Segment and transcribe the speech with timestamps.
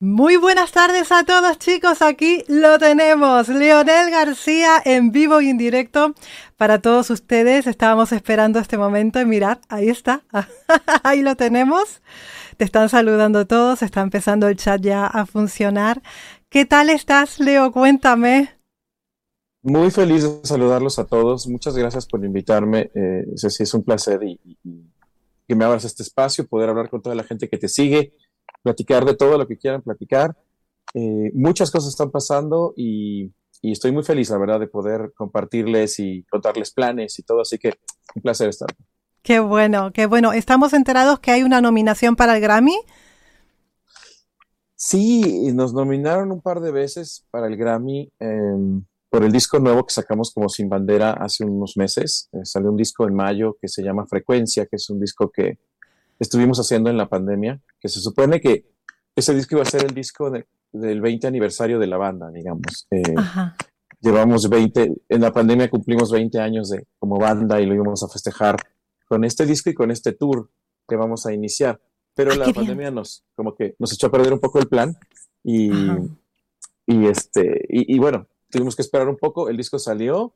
[0.00, 5.58] Muy buenas tardes a todos chicos, aquí lo tenemos, Leonel García en vivo y en
[5.58, 6.14] directo
[6.56, 7.66] para todos ustedes.
[7.66, 10.22] Estábamos esperando este momento y mirad, ahí está,
[11.02, 12.00] ahí lo tenemos.
[12.56, 16.00] Te están saludando todos, está empezando el chat ya a funcionar.
[16.48, 17.72] ¿Qué tal estás, Leo?
[17.72, 18.56] Cuéntame.
[19.62, 21.48] Muy feliz de saludarlos a todos.
[21.48, 22.92] Muchas gracias por invitarme.
[22.94, 24.38] Eh, es un placer y,
[25.48, 28.12] que me abras este espacio, poder hablar con toda la gente que te sigue
[28.68, 30.36] platicar de todo lo que quieran platicar.
[30.92, 33.32] Eh, muchas cosas están pasando y,
[33.62, 37.74] estoy muy feliz, la verdad, de poder compartirles y contarles planes y todo, así que
[38.14, 38.68] un placer estar.
[39.22, 40.32] Qué bueno, qué bueno.
[40.32, 42.76] ¿Estamos enterados que hay una nominación para el Grammy?
[44.76, 49.84] Sí, nos nominaron un par de veces para el Grammy em, por el disco nuevo
[49.84, 52.28] que sacamos como Sin Bandera hace unos meses.
[52.32, 55.58] Eh, salió un disco en mayo que se llama Frecuencia, que es un disco que
[56.18, 58.66] estuvimos haciendo en la pandemia, que se supone que
[59.14, 60.30] ese disco iba a ser el disco
[60.72, 62.86] del 20 aniversario de la banda, digamos.
[62.90, 63.02] Eh,
[64.00, 68.08] llevamos 20, en la pandemia cumplimos 20 años de, como banda y lo íbamos a
[68.08, 68.56] festejar
[69.06, 70.50] con este disco y con este tour
[70.86, 71.80] que vamos a iniciar.
[72.14, 74.96] Pero la pandemia nos, como que nos echó a perder un poco el plan
[75.44, 75.70] y,
[76.86, 80.34] y este, y, y bueno, tuvimos que esperar un poco, el disco salió,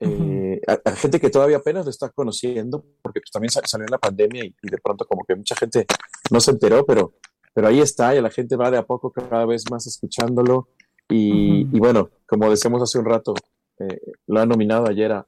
[0.00, 3.98] eh, a, gente que todavía apenas lo está conociendo, porque pues, también salió en la
[3.98, 5.86] pandemia y, de pronto como que mucha gente
[6.30, 7.14] no se enteró, pero,
[7.54, 10.68] pero ahí está y la gente va de a poco cada vez más escuchándolo.
[11.08, 13.34] Y, bueno, como decíamos hace un rato,
[13.78, 15.26] eh, lo han nominado ayer a,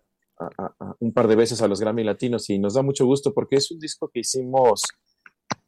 [0.98, 3.70] un par de veces a los Grammy Latinos y nos da mucho gusto porque es
[3.70, 4.82] un disco que hicimos,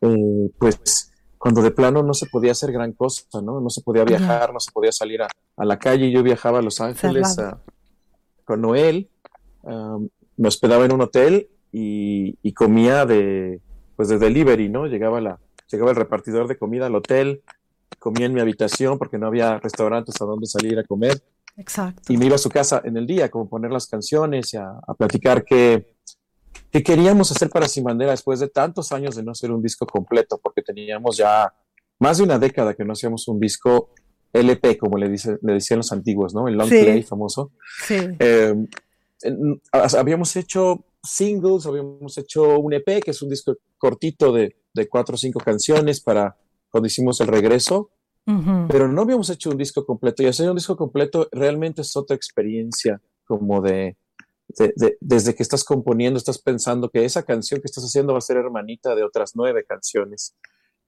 [0.00, 3.60] eh, pues, cuando de plano no se podía hacer gran cosa, ¿no?
[3.60, 5.28] No se podía viajar, no se podía salir a,
[5.64, 6.10] la calle.
[6.10, 7.62] Yo viajaba a Los Ángeles a,
[8.44, 9.10] con Noel,
[10.36, 13.60] me hospedaba en un hotel y, comía de,
[13.96, 14.86] pues de delivery, ¿no?
[14.86, 15.38] Llegaba, la,
[15.70, 17.42] llegaba el repartidor de comida al hotel,
[17.98, 21.22] comía en mi habitación porque no había restaurantes a donde salir a comer.
[21.56, 22.12] Exacto.
[22.12, 24.72] Y me iba a su casa en el día, como poner las canciones y a,
[24.98, 25.94] platicar qué,
[26.70, 29.86] qué queríamos hacer para Sin Bandera después de tantos años de no hacer un disco
[29.86, 31.52] completo, porque teníamos ya
[31.98, 33.90] más de una década que no hacíamos un disco
[34.32, 36.46] LP, como le, dice, le decían los antiguos, ¿no?
[36.46, 37.52] El long play famoso.
[37.86, 37.96] Sí.
[38.18, 38.66] Em,
[39.72, 45.14] habíamos hecho singles, habíamos hecho un EP, que es un disco cortito de, de cuatro
[45.14, 46.36] o cinco canciones para
[46.68, 47.90] cuando hicimos el regreso,
[48.68, 50.22] pero no habíamos hecho un disco completo.
[50.22, 53.96] Y hacer un disco completo realmente es otra experiencia, como de,
[54.48, 58.22] de, desde que estás componiendo, estás pensando que esa canción que estás haciendo va a
[58.22, 60.34] ser hermanita de otras nueve canciones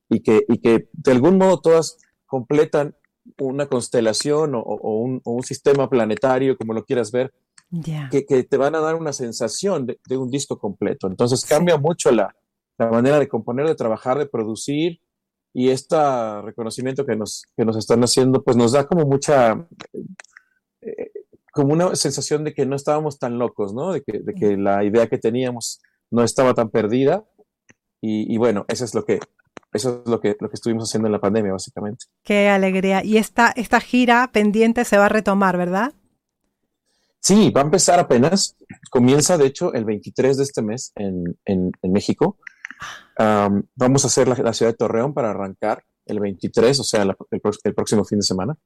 [0.09, 2.97] y que, y que de algún modo todas completan
[3.39, 7.33] una constelación o, un, sistema planetario, como lo quieras ver,
[8.11, 11.07] que, te van a dar una sensación de, un disco completo.
[11.07, 12.35] Entonces cambia mucho la,
[12.79, 15.01] manera de componer, de trabajar, de producir
[15.53, 15.97] y este
[16.43, 19.67] reconocimiento que nos, que nos están haciendo, pues nos da como mucha,
[20.81, 21.11] eh,
[21.53, 23.93] como una sensación de que no estábamos tan locos, ¿no?
[23.93, 25.81] De que, de que la idea que teníamos
[26.11, 27.25] no estaba tan perdida.
[28.01, 29.19] Y, y, bueno, eso es lo que,
[29.73, 32.07] eso es lo que, lo que estuvimos haciendo en la pandemia, básicamente.
[32.23, 33.05] Qué alegría.
[33.05, 35.93] Y esta, esta gira pendiente se va a retomar, ¿verdad?
[37.21, 38.57] Sí, va a empezar apenas.
[38.91, 42.39] Comienza, de hecho, el 23 de este mes en, en, México.
[43.17, 48.05] vamos a hacer la, ciudad de Torreón para arrancar el 23, o sea, el, próximo
[48.05, 48.57] fin de semana.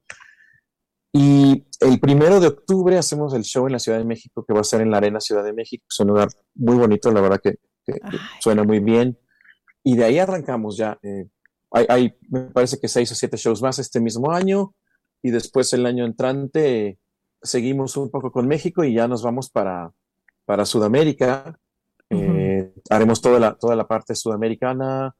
[1.11, 4.61] Y el primero de octubre hacemos el show en la Ciudad de México, que va
[4.61, 5.85] a ser en la Arena Ciudad de México.
[5.89, 7.59] Es un lugar muy bonito, la verdad que
[8.39, 9.17] suena muy bien.
[9.83, 10.97] Y de ahí arrancamos ya.
[11.03, 11.27] Eh,
[11.71, 14.73] hay, me parece que seis o siete shows más este mismo año.
[15.21, 16.99] Y después el año entrante
[17.43, 19.91] seguimos un poco con México y ya nos vamos para,
[20.45, 21.59] para Sudamérica.
[22.09, 25.15] Eh, haremos toda la, toda la parte sudamericana,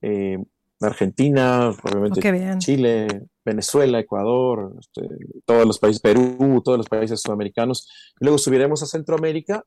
[0.00, 0.38] eh,
[0.80, 5.08] Argentina, obviamente oh, Chile, Venezuela, Ecuador, este,
[5.44, 7.88] todos los países, Perú, todos los países sudamericanos.
[8.18, 9.64] luego subiremos a Centroamérica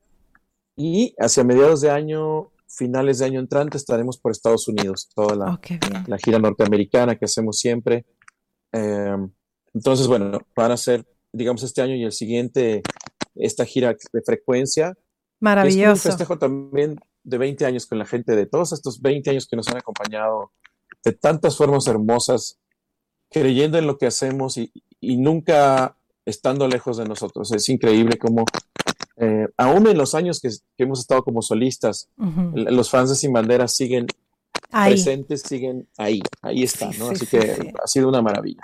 [0.76, 5.54] y hacia mediados de año finales de año entrante estaremos por Estados Unidos, toda la,
[5.54, 8.04] oh, gira norteamericana que hacemos siempre.
[8.72, 9.30] Em,
[9.72, 12.82] entonces, bueno, van a ser, digamos, este año y el siguiente,
[13.34, 14.96] esta gira de frecuencia.
[15.40, 15.92] Maravilloso.
[15.92, 19.46] Es un festejo también de 20 años con la gente, de todos estos 20 años
[19.46, 20.52] que nos han acompañado,
[21.04, 22.58] de tantas formas hermosas,
[23.30, 27.52] creyendo en lo que hacemos y, y nunca estando lejos de nosotros.
[27.52, 28.44] Es increíble cómo
[29.16, 33.68] eh, aún en los años que, hemos estado como solistas, los fans de Sin Bandera
[33.68, 34.06] siguen
[34.70, 37.10] presentes, siguen ahí, ahí está, ¿no?
[37.10, 38.62] Así que ha sido una maravilla.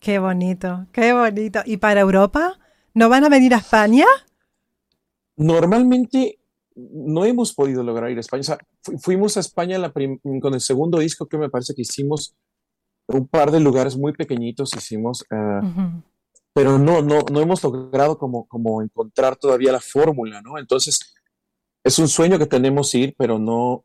[0.00, 1.60] Qué bonito, qué bonito.
[1.64, 2.58] ¿Y para Europa?
[2.94, 4.06] ¿No van a venir a España?
[5.36, 6.38] Normalmente
[6.74, 8.58] no hemos podido lograr ir a España.
[9.00, 9.92] fuimos a España
[10.40, 12.36] con el segundo disco que me parece que hicimos
[13.08, 15.60] un par de lugares muy pequeñitos hicimos, eh,
[16.52, 20.58] pero no, no, no hemos logrado como, como encontrar todavía la fórmula, ¿no?
[20.58, 21.14] Entonces,
[21.82, 23.84] es un sueño que tenemos ir, pero no,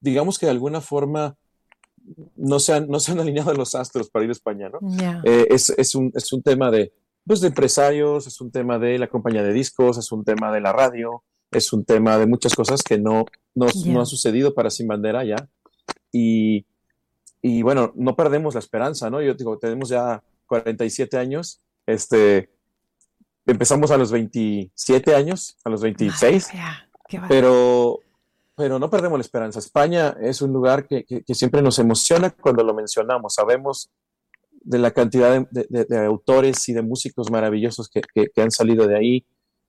[0.00, 1.36] digamos que de alguna forma
[2.36, 4.78] no se han, no se han alineado los astros para ir a España, ¿no?
[5.24, 6.92] Eh, es, es, un, es un tema de,
[7.26, 10.60] pues, de empresarios, es un tema de la compañía de discos, es un tema de
[10.60, 13.24] la radio, es un tema de muchas cosas que no,
[13.54, 15.48] no, no han sucedido para Sin Bandera ya.
[16.12, 16.66] Y,
[17.42, 19.20] y bueno, no perdemos la esperanza, ¿no?
[19.20, 22.50] Yo digo, tenemos ya 47 años, este,
[23.46, 26.48] empezamos a los 27 años, a los 26,
[27.28, 28.00] pero,
[28.56, 29.58] pero no perdemos la esperanza.
[29.58, 33.34] España es un lugar que, que, siempre nos emociona cuando lo mencionamos.
[33.34, 33.90] Sabemos
[34.52, 38.96] de la cantidad de, de, autores y de músicos maravillosos que, que, han salido de
[38.96, 39.26] ahí,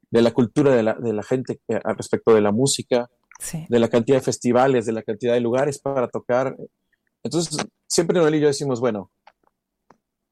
[0.09, 3.09] de la cultura de la, de la gente al respecto de la música,
[3.67, 6.55] de la cantidad de festivales, de la cantidad de lugares para tocar.
[7.23, 7.57] Entonces,
[7.87, 9.11] siempre Noel y yo decimos, bueno,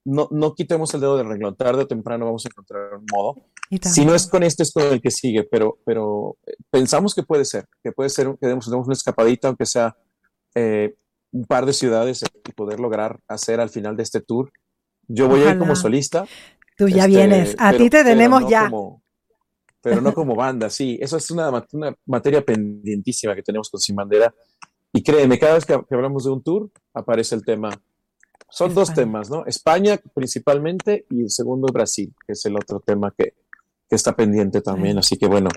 [0.05, 3.35] no, no quitemos el dedo del renglón, tarde o temprano vamos a encontrar un modo.
[3.81, 7.23] Si no es con este, es con el que sigue, pero, pero eh, pensamos que
[7.23, 9.95] puede ser, que puede ser que demos, una escapadita, aunque sea
[10.55, 10.95] eh,
[11.31, 14.51] un par de ciudades y poder lograr hacer al final de este tour.
[15.07, 16.25] Yo voy a ir como solista.
[16.77, 18.71] Tú ya este, vienes, a ti te tenemos ya.
[19.81, 20.97] pero no como banda, sí.
[21.01, 24.33] Eso es una, una materia pendientísima que tenemos con Sin Bandera
[24.95, 27.71] y créeme, cada vez que, hablamos de un tour, aparece el tema.
[28.47, 29.43] Son dos temas, ¿no?
[29.47, 33.33] España principalmente y el segundo Brasil, que es el otro tema que,
[33.95, 34.97] está pendiente también.
[34.97, 35.49] Así que bueno,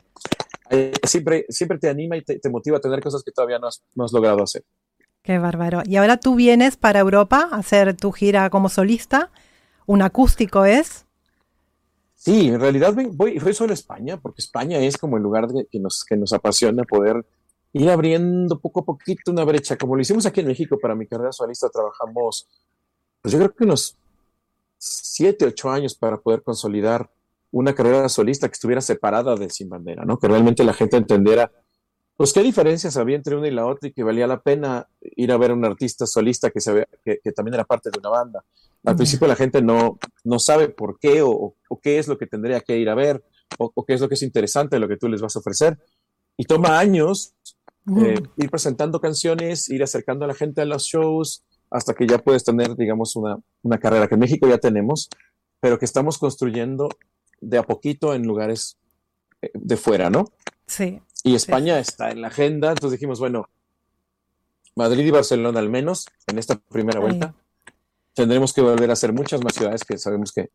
[0.71, 3.83] eh, siempre, siempre te anima y te, motiva a tener cosas que todavía no has,
[3.95, 4.65] no has logrado hacer.
[5.23, 5.83] Qué bárbaro.
[5.85, 9.31] Y ahora tú vienes para Europa a hacer tu gira como solista.
[9.87, 11.07] ¿Un acústico es?
[12.15, 15.79] Sí, en realidad voy, voy solo a España, porque España es como el lugar que,
[15.79, 17.25] nos, que nos apasiona poder
[17.73, 21.07] ir abriendo poco a poquito una brecha, como lo hicimos aquí en México para mi
[21.07, 22.49] carrera solista, trabajamos,
[23.21, 23.97] pues yo creo que unos
[24.79, 27.11] siete, ocho años para poder consolidar
[27.57, 30.19] una carrera solista que estuviera separada de Sin Bandera, ¿no?
[30.19, 31.51] Que realmente la gente entendiera,
[32.15, 35.33] pues qué diferencias había entre una y la otra y que valía la pena ir
[35.33, 38.11] a ver a un artista solista que, se que, que también era parte de una
[38.11, 38.45] banda.
[38.85, 42.27] Al principio la gente no, no sabe por qué o, o, qué es lo que
[42.27, 43.25] tendría que ir a ver
[43.59, 45.79] o, o, qué es lo que es interesante lo que tú les vas a ofrecer.
[46.37, 47.33] Y toma años
[47.99, 52.19] eh, ir presentando canciones, ir acercando a la gente a los shows, hasta que ya
[52.19, 55.09] puedes tener, digamos, una, una carrera que en México ya tenemos,
[55.59, 56.91] pero que estamos construyendo
[57.41, 58.77] de a poquito en lugares
[59.43, 60.33] eh, de fuera, ¿no?
[60.67, 61.01] Sí.
[61.23, 63.49] Y España está en la agenda, entonces dijimos, bueno,
[64.75, 67.35] Madrid y Barcelona al menos en esta primera vuelta.
[68.15, 70.51] Tendremos que volver a hacer muchas más ciudades que sabemos que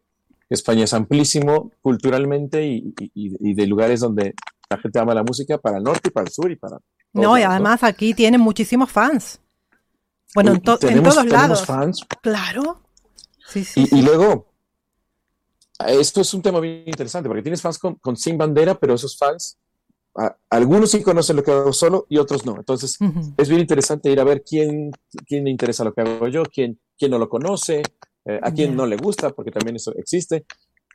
[0.49, 4.33] España es amplísimo culturalmente y, y de lugares donde
[4.69, 6.79] la gente ama la música para el norte y para el sur y para
[7.13, 9.39] no, y además aquí tienen muchísimos fans.
[10.33, 11.65] Bueno, en, todos lados.
[11.65, 12.05] fans.
[12.21, 12.81] Claro.
[13.47, 14.50] Sí, sí, y, luego,
[15.87, 19.57] esto es un tema bien interesante, porque tienes fans con, Sin Bandera, pero esos fans,
[20.49, 22.57] algunos sí conocen lo que hago solo y otros no.
[22.57, 22.97] Entonces,
[23.37, 24.91] es bien interesante ir a ver quién,
[25.25, 27.81] quién le interesa lo que hago yo, quién, quién no lo conoce,
[28.25, 30.45] eh, a quién no le gusta, porque también eso existe.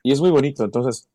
[0.02, 0.64] Y es muy bonito.
[0.64, 1.08] Entonces,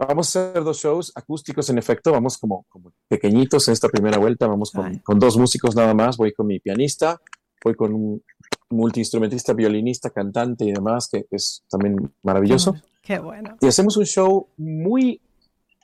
[0.00, 4.16] Vamos a hacer dos shows acústicos, en efecto, vamos como, como pequeñitos en esta primera
[4.16, 7.20] vuelta, vamos con, con, dos músicos nada más, voy con mi pianista,
[7.64, 8.22] voy con un
[8.70, 12.76] multiinstrumentista, violinista, cantante y demás, que, es también maravilloso.
[13.08, 13.56] Qué bueno.
[13.62, 15.18] Y hacemos un show muy,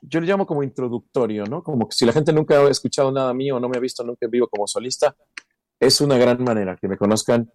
[0.03, 1.63] yo lo llamo como introductorio, ¿no?
[1.63, 4.03] Como que si la gente nunca ha escuchado nada mío o no me ha visto
[4.03, 5.15] nunca en vivo como solista,
[5.79, 7.51] es una gran manera que me conozcan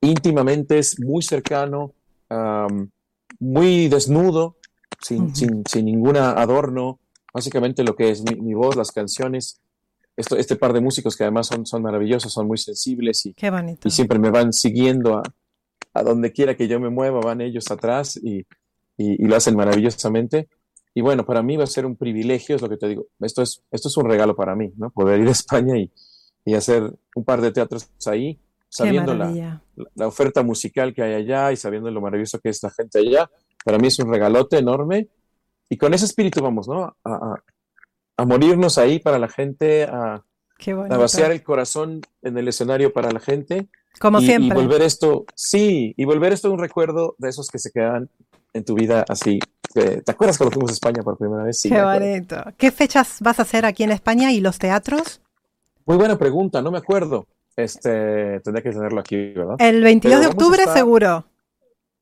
[0.00, 1.92] íntimamente, es muy cercano,
[3.38, 4.56] muy desnudo,
[5.02, 6.98] sin, sin, sin ningún adorno,
[7.34, 9.60] básicamente lo que es mi, voz, las canciones,
[10.16, 13.34] esto, este par de músicos que además son, son maravillosos, son muy sensibles y,
[13.84, 15.22] y siempre me van siguiendo a,
[15.92, 18.46] a, donde quiera que yo me mueva, van ellos atrás y,
[18.96, 20.48] y, lo hacen maravillosamente.
[20.94, 23.42] Y bueno, para mí va a ser un privilegio, es lo que te digo, esto
[23.42, 24.90] es, esto es un regalo para mí, ¿no?
[24.90, 25.90] Poder ir a España y,
[26.44, 29.62] y hacer un par de teatros ahí, sabiendo la,
[29.94, 33.30] la, oferta musical que hay allá y sabiendo lo maravilloso que es la gente allá
[33.64, 35.08] para mí es un regalote enorme.
[35.68, 36.96] Y con ese espíritu vamos, ¿no?
[37.04, 37.36] A,
[38.26, 40.22] morirnos ahí para la gente, a,
[40.90, 43.68] vaciar el corazón en el escenario para la gente.
[43.98, 44.58] Como y, siempre.
[44.58, 48.10] Y volver esto, sí, y volver esto un recuerdo de esos que se quedan
[48.52, 49.38] en tu vida así.
[49.72, 51.60] ¿Te acuerdas cuando fuimos a España por primera vez?
[51.60, 52.36] Sí, Qué bonito.
[52.58, 55.20] ¿Qué fechas vas a hacer aquí en España y los teatros?
[55.86, 57.26] Muy buena pregunta, no me acuerdo.
[57.56, 59.56] Este, tendría que tenerlo aquí, ¿verdad?
[59.58, 61.24] El 22 de octubre seguro.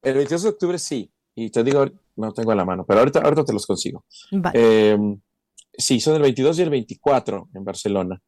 [0.02, 1.10] El 22 de octubre sí.
[1.34, 4.04] Y te digo, no tengo a la mano, pero ahorita, ahorita te los consigo.
[4.52, 5.20] Em,
[5.72, 8.20] sí, son el 22 y el 24 en Barcelona.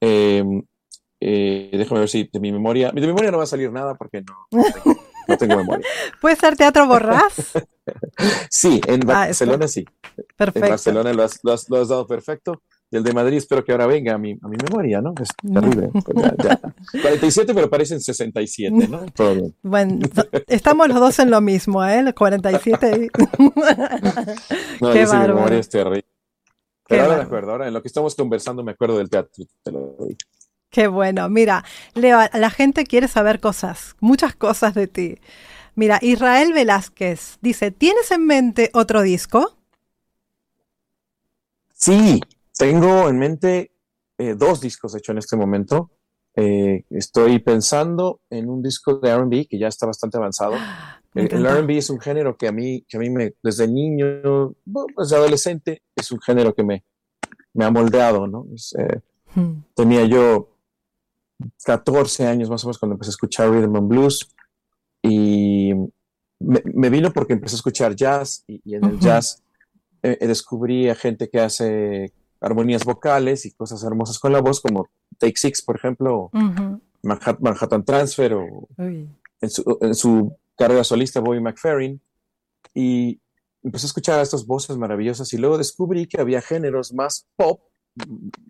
[0.00, 0.62] Em,
[1.20, 3.96] eh, déjame ver si de mi memoria, de mi memoria no va a salir nada
[3.96, 4.96] porque no, no tengo
[5.46, 5.86] memoria.
[6.20, 7.52] ¿Puede ser Teatro Borrás?
[8.50, 9.84] sí, en ah, Barcelona sí.
[10.36, 10.66] Perfecto.
[10.66, 12.62] En Barcelona lo has, lo, has, lo has, dado perfecto.
[12.90, 15.12] Y el de Madrid espero que ahora venga a mi, a mi memoria, ¿no?
[15.20, 15.90] Es terrible.
[16.90, 19.04] 47, pero parecen 67, ¿no?
[19.14, 19.54] Todo bien.
[19.62, 19.98] Bueno,
[20.46, 21.98] estamos los dos en lo mismo, ¿eh?
[21.98, 23.10] El 47.
[24.80, 26.06] no, Qué mi memoria es terrible.
[26.88, 29.70] Pero ahora me acuerdo, ahora en lo que estamos conversando me acuerdo del teatro, te
[29.70, 30.16] lo doy.
[30.70, 31.28] Qué bueno.
[31.28, 35.18] Mira, Leo, la gente quiere saber cosas, muchas cosas de ti.
[35.74, 39.56] Mira, Israel Velázquez dice, ¿tienes en mente otro disco?
[41.72, 42.20] Sí,
[42.56, 43.70] tengo en mente
[44.18, 45.92] eh, dos discos hechos en este momento.
[46.34, 50.54] Eh, estoy pensando en un disco de RB que ya está bastante avanzado.
[51.14, 54.54] Eh, el, RB es un género que a mí, que a mí me, desde niño,
[54.96, 56.84] desde adolescente, es un género que me,
[57.54, 58.46] me ha moldeado, ¿no?
[59.34, 59.62] Hmm.
[59.74, 60.57] Tenía yo
[61.64, 64.34] 14 años más o menos cuando empecé a escuchar rhythm and blues.
[65.02, 65.72] Y
[66.40, 69.42] me, vino porque empecé a escuchar jazz y, en el jazz
[70.02, 75.36] descubrí a gente que hace armonías vocales y cosas hermosas con la voz, como Take
[75.36, 76.30] Six, por ejemplo,
[77.02, 82.00] Manhattan, Transfer, o en su, en su, carrera solista, Bobby McFerrin.
[82.74, 83.20] Y
[83.62, 87.60] empecé a escuchar estas voces maravillosas y luego descubrí que había géneros más pop,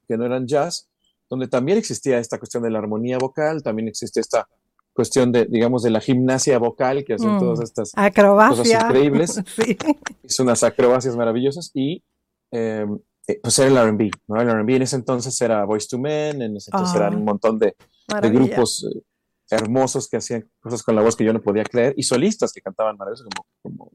[0.07, 0.89] que no eran jazz,
[1.31, 4.49] donde también existía esta cuestión de la armonía vocal, también existe esta
[4.93, 7.39] cuestión de, digamos, de la gimnasia vocal, que hacen mm.
[7.39, 9.41] todas estas cosas increíbles.
[9.57, 9.77] sí.
[10.25, 12.03] Es unas acrobacias maravillosas y
[12.51, 14.41] em, eh, pues era el RB, ¿no?
[14.41, 17.59] El RB en ese entonces era Voice to Men, en ese entonces eran un montón
[17.59, 17.77] de,
[18.23, 19.03] grupos eh,
[19.51, 22.61] hermosos que hacían cosas con la voz que yo no podía creer y solistas que
[22.61, 23.29] cantaban maravillosas
[23.63, 23.91] como,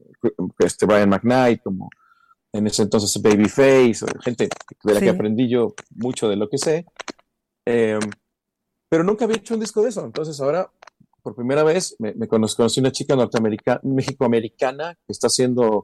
[0.60, 1.90] este Brian McKnight, como
[2.52, 4.48] en ese entonces Babyface, gente
[4.84, 6.86] de la que aprendí yo mucho de lo que sé.
[7.66, 8.00] Em,
[8.88, 10.04] pero nunca había hecho un disco de eso.
[10.04, 10.70] Entonces ahora,
[11.22, 15.82] por primera vez, me, me conocí, una chica norteamericana, México-americana, que está haciendo,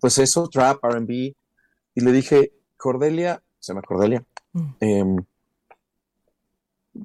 [0.00, 4.68] pues eso, trap, RB, y le dije, Cordelia, se llama Cordelia, mm.
[4.80, 5.16] em,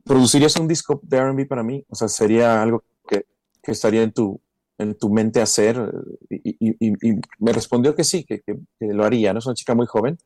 [0.03, 1.83] ¿producirías un disco de RB para mí?
[1.89, 3.25] O sea, sería algo que,
[3.63, 4.39] estaría en tu,
[4.77, 5.91] en tu mente hacer.
[6.29, 6.55] Y,
[7.39, 8.43] me respondió que sí, que,
[8.79, 9.33] lo haría.
[9.33, 9.39] ¿no?
[9.39, 10.17] Es una chica muy joven,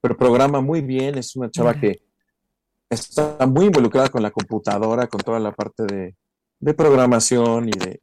[0.00, 1.16] pero programa muy bien.
[1.16, 2.02] Es una chava que
[2.90, 6.14] está muy involucrada con la computadora, con toda la parte de,
[6.74, 8.00] programación y de,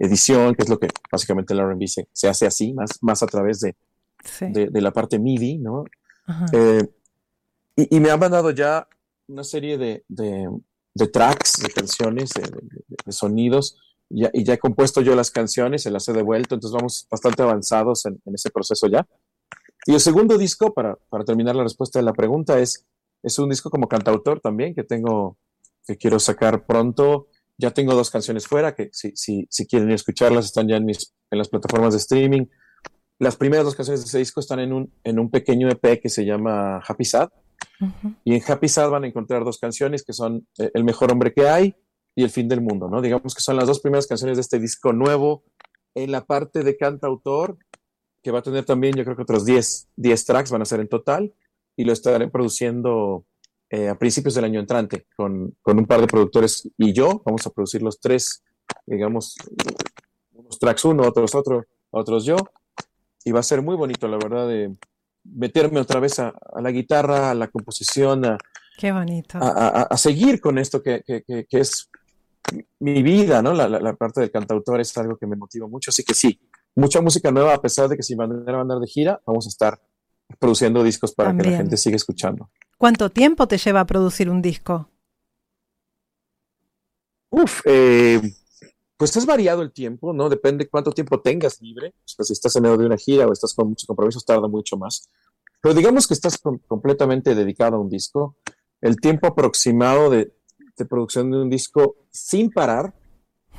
[0.00, 3.26] edición, que es lo que básicamente el RB se, se, hace así, más, más a
[3.26, 3.76] través de,
[4.40, 5.84] de, la parte MIDI, ¿no?
[6.52, 6.88] Eh,
[7.76, 8.86] y, me han mandado ya
[9.26, 10.04] una serie de,
[11.12, 13.78] tracks, de canciones, de, sonidos,
[14.08, 18.06] y ya he compuesto yo las canciones, se las he devuelto, entonces vamos bastante avanzados
[18.06, 19.06] en, ese proceso ya.
[19.86, 22.84] Y el segundo disco, para, terminar la respuesta de la pregunta, es,
[23.22, 25.38] es un disco como cantautor también que tengo,
[25.86, 27.28] que quiero sacar pronto.
[27.58, 31.14] Ya tengo dos canciones fuera, que si, si, si quieren escucharlas están ya en, mis,
[31.30, 32.46] en las plataformas de streaming.
[33.18, 36.08] Las primeras dos canciones de ese disco están en un, en un pequeño EP que
[36.08, 37.28] se llama Happy Sad.
[38.24, 41.32] Y en Happy Sad van a encontrar dos canciones que son eh, El mejor hombre
[41.32, 41.74] que hay
[42.14, 43.02] y El fin del mundo, ¿no?
[43.02, 45.44] Digamos que son las dos primeras canciones de este disco nuevo
[45.94, 47.58] en la parte de cantautor,
[48.22, 50.80] que va a tener también, yo creo que otros 10, 10 tracks van a ser
[50.80, 51.34] en total,
[51.80, 53.24] y lo estaré produciendo
[53.70, 57.22] eh, a principios del año entrante con, con, un par de productores y yo.
[57.24, 58.42] Vamos a producir los tres,
[58.84, 59.36] digamos,
[60.32, 62.36] unos tracks uno, otros otro, otros yo
[63.24, 64.74] y va a ser muy bonito, la verdad, de
[65.24, 68.38] meterme otra vez a, la guitarra, a la composición, a,
[68.78, 69.38] Qué bonito.
[69.40, 71.02] a, seguir con esto que,
[71.50, 71.90] es
[72.78, 73.52] mi vida, ¿no?
[73.52, 76.40] La, parte del cantautor es algo que me motiva mucho, así que sí,
[76.74, 79.50] mucha música nueva, a pesar de que si van a andar de gira, vamos a
[79.50, 79.80] estar
[80.38, 82.50] produciendo discos para que la gente siga escuchando.
[82.78, 84.88] ¿Cuánto tiempo te lleva a producir un disco?
[87.30, 88.20] Uf, eh,
[88.96, 90.28] pues es variado el tiempo, ¿no?
[90.28, 91.94] Depende cuánto tiempo tengas libre.
[92.04, 94.46] O sea, si estás en medio de una gira o estás con muchos compromisos, tarda
[94.46, 95.08] mucho más.
[95.62, 98.36] Pero digamos que estás completamente dedicado a un disco.
[98.80, 100.34] El tiempo aproximado de,
[100.88, 102.94] producción de un disco sin parar,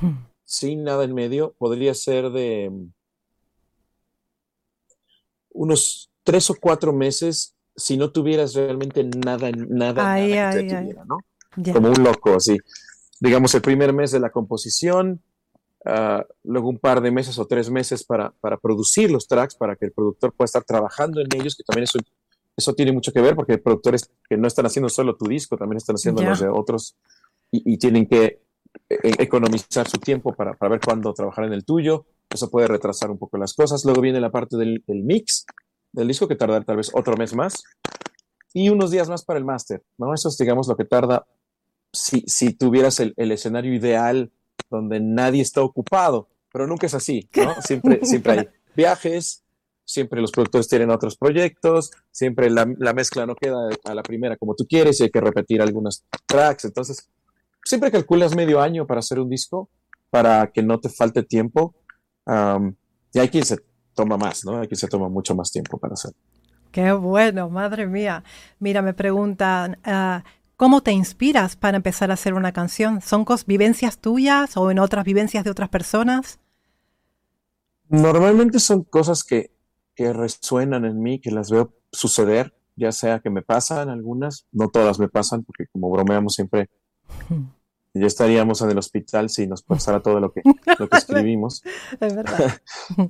[0.00, 0.26] hmm.
[0.44, 2.70] sin nada en medio, podría ser de
[5.50, 11.18] unos tres o cuatro meses si no tuvieras realmente nada, nada, nada que tuviera, ¿no?
[11.72, 12.58] Como un loco, así.
[13.20, 15.22] Digamos, el primer mes de la composición,
[15.84, 19.74] Ah, luego un par de meses o tres meses para, para, producir los tracks, para
[19.74, 21.98] que el productor pueda estar trabajando en ellos, que también eso,
[22.56, 25.78] eso tiene mucho que ver, porque productores que no están haciendo solo tu disco, también
[25.78, 26.96] están haciendo los de otros
[27.50, 28.42] y, tienen que
[28.88, 32.06] e, e, economizar su tiempo para, para, ver cuándo trabajar en el tuyo.
[32.30, 33.84] Eso puede retrasar un poco las cosas.
[33.84, 35.44] Luego viene la parte del, mix
[35.92, 37.62] del disco, que tarda tal vez otro mes más.
[38.54, 40.12] Y unos días más para el máster, ¿no?
[40.12, 41.26] Eso es, digamos, lo que tarda
[41.92, 44.30] si, si tuvieras el, el escenario ideal
[44.70, 47.54] donde nadie está ocupado, pero nunca es así, ¿no?
[47.62, 49.42] Siempre, siempre hay viajes,
[49.84, 54.54] siempre los productores tienen otros proyectos, siempre la, mezcla no queda a la primera como
[54.54, 57.08] tú quieres y hay que repetir algunos tracks, entonces
[57.64, 59.68] siempre calculas medio año para hacer un disco
[60.10, 61.74] para que no te falte tiempo
[63.12, 63.58] y hay quien se
[63.94, 64.60] toma más, ¿no?
[64.60, 66.12] Quien se toma mucho más tiempo para hacer.
[66.70, 68.24] Qué bueno, madre mía.
[68.58, 70.24] Mira, me preguntan, ah,
[70.56, 73.00] ¿cómo te inspiras para empezar a hacer una canción?
[73.02, 76.38] ¿Son vivencias tuyas o en otras vivencias de otras personas?
[77.88, 79.50] Normalmente son cosas que,
[79.94, 84.68] que resuenan en mí, que las veo suceder, ya sea que me pasan algunas, no
[84.68, 86.70] todas me pasan, porque como bromeamos siempre,
[87.94, 90.42] ya estaríamos en el hospital si nos pasara todo lo que,
[90.78, 91.62] lo que escribimos.
[92.00, 92.52] es verdad.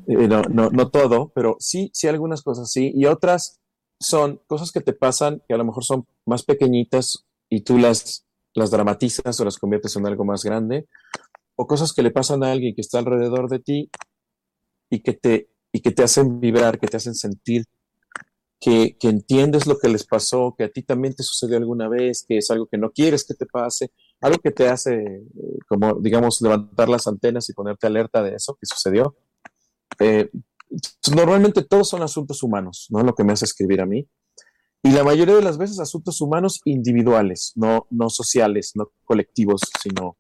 [0.07, 3.61] Eh, no, no, no todo, pero sí, sí algunas cosas sí, y otras
[3.99, 8.27] son cosas que te pasan que a lo mejor son más pequeñitas y tú las,
[8.55, 10.87] las dramatizas o las conviertes en algo más grande,
[11.57, 13.91] o cosas que le pasan a alguien que está alrededor de ti
[14.91, 17.65] y que te, y que te hacen vibrar, que te hacen sentir
[18.61, 22.25] que, que, entiendes lo que les pasó, que a ti también te sucedió alguna vez,
[22.27, 23.91] que es algo que no quieres que te pase,
[24.23, 28.55] algo que te hace, eh, como digamos, levantar las antenas y ponerte alerta de eso
[28.55, 29.17] que sucedió.
[29.99, 30.31] Eh,
[31.14, 33.02] normalmente todos son asuntos humanos, ¿no?
[33.02, 34.09] Lo que me hace escribir a mí.
[34.85, 40.17] Y la mayoría de las veces asuntos humanos individuales, no, no sociales, no colectivos, sino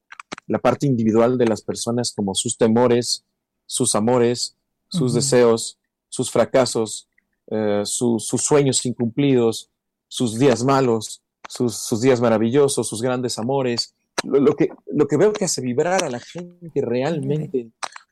[0.46, 3.24] la parte individual de las personas como sus temores,
[3.66, 4.56] sus amores,
[4.88, 5.78] sus deseos,
[6.08, 7.08] sus fracasos,
[7.50, 9.70] eh, sus sueños incumplidos,
[10.08, 11.21] sus días malos,
[11.52, 13.94] sus, días maravillosos, sus grandes amores.
[14.24, 17.70] Lo, que, lo que veo que hace vibrar a la gente realmente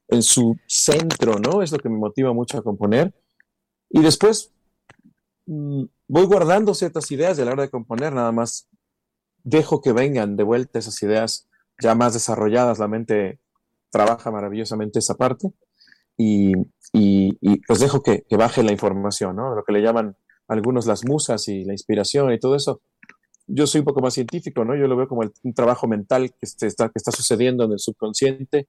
[0.09, 1.62] en su centro, ¿no?
[1.62, 3.14] Es lo que me motiva mucho a componer.
[3.88, 4.52] Y después
[5.47, 8.68] mm, voy guardando ciertas ideas de la hora de componer, nada más
[9.42, 11.49] dejo que vengan de vuelta esas ideas
[11.80, 13.40] ya más desarrolladas, la mente
[13.90, 15.50] trabaja maravillosamente esa parte
[16.17, 16.52] y,
[16.93, 19.54] y, pues dejo que, baje la información, ¿no?
[19.54, 20.17] Lo que le llaman
[20.49, 22.82] algunos las musas y la inspiración y todo eso.
[23.52, 24.75] Yo soy un poco más científico, ¿no?
[24.76, 28.69] Yo lo veo como un trabajo mental que está, que está sucediendo en el subconsciente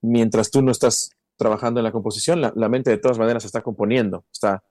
[0.00, 2.40] mientras tú no estás trabajando en la composición.
[2.40, 4.62] La, mente de todas maneras está componiendo, está,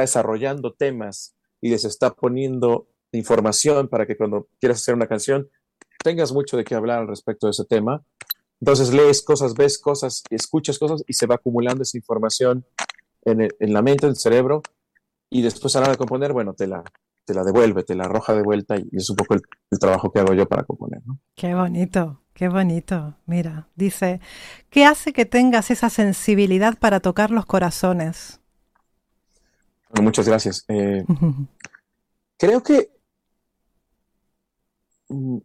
[0.00, 5.48] desarrollando temas y les está poniendo información para que cuando quieras hacer una canción
[6.02, 8.04] tengas mucho de qué hablar al respecto de ese tema
[8.60, 12.64] entonces lees cosas, ves cosas, escuchas cosas y se va acumulando esa información
[13.24, 14.62] en, la mente, en el cerebro,
[15.28, 16.84] y después a la hora de componer, bueno, te la,
[17.26, 19.42] te la devuelve, te la arroja de vuelta y es un poco el,
[19.78, 21.02] trabajo que hago yo para componer.
[21.04, 21.18] ¿no?
[21.34, 23.16] Qué bonito, qué bonito.
[23.26, 24.20] Mira, dice,
[24.70, 28.40] ¿qué hace que tengas esa sensibilidad para tocar los corazones?
[29.90, 30.64] Bueno, muchas gracias.
[30.68, 31.04] Eh,
[32.38, 32.90] creo que
[35.08, 35.38] mm,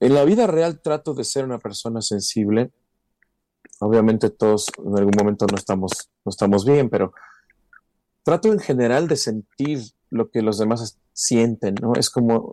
[0.00, 2.72] en la vida real trato de ser una persona sensible.
[3.80, 7.12] Obviamente todos en algún momento no estamos, no estamos bien, pero
[8.22, 11.94] trato en general de sentir lo que los demás sienten, ¿no?
[11.94, 12.52] Es como,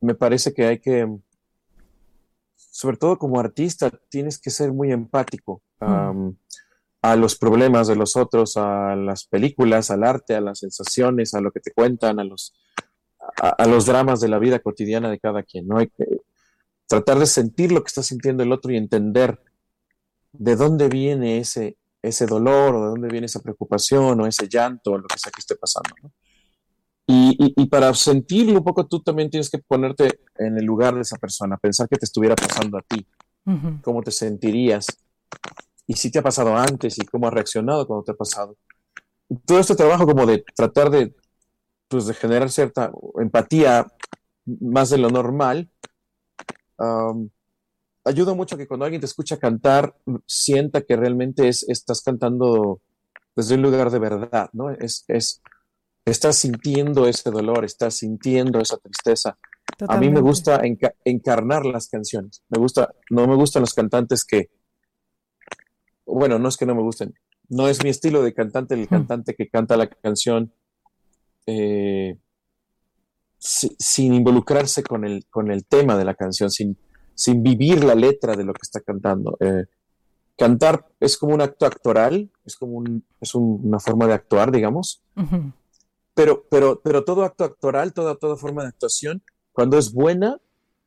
[0.00, 1.08] me parece que hay que,
[2.56, 6.30] sobre todo como artista, tienes que ser muy empático mm.
[7.02, 11.40] a los problemas de los otros, a las películas, al arte, a las sensaciones, a
[11.40, 12.54] lo que te cuentan, a los,
[13.40, 15.78] a, los dramas de la vida cotidiana de cada quien, ¿no?
[15.78, 16.22] Hay que,
[16.86, 19.40] tratar de sentir lo que está sintiendo el otro y entender
[20.32, 24.92] de dónde viene ese, ese dolor o de dónde viene esa preocupación o ese llanto
[24.92, 25.94] o lo que sea que esté pasando.
[27.06, 31.16] Y, para sentirlo un poco tú también tienes que ponerte en el lugar de esa
[31.16, 33.06] persona, pensar que te estuviera pasando a ti,
[33.82, 34.86] cómo te sentirías
[35.86, 38.56] y si te ha pasado antes y cómo has reaccionado cuando te ha pasado.
[39.44, 41.14] Todo este trabajo como de tratar de,
[41.88, 42.90] pues, de generar cierta
[43.20, 43.86] empatía
[44.46, 45.68] más de lo normal,
[48.04, 52.80] ayuda mucho que cuando alguien te escucha cantar, sienta que realmente es, estás cantando
[53.34, 54.70] desde un lugar de verdad, ¿no?
[54.70, 55.42] Es, es,
[56.04, 59.38] estás sintiendo ese dolor, estás sintiendo esa tristeza.
[59.88, 60.60] A mí me gusta
[61.04, 62.42] encarnar las canciones.
[62.48, 64.50] Me gusta, no me gustan los cantantes que,
[66.06, 67.14] bueno, no es que no me gusten,
[67.48, 70.52] no es mi estilo de cantante, el cantante que canta la canción
[71.46, 72.16] eh,
[73.38, 76.76] sin involucrarse con el, con el tema de la canción, sin,
[77.14, 79.36] sin vivir la letra de lo que está cantando.
[79.40, 79.66] Eh,
[80.36, 85.02] cantar es como un acto actoral, es como un, es una forma de actuar, digamos.
[86.14, 89.22] Pero, pero, pero todo acto actoral, toda, toda forma de actuación,
[89.52, 90.38] cuando es buena,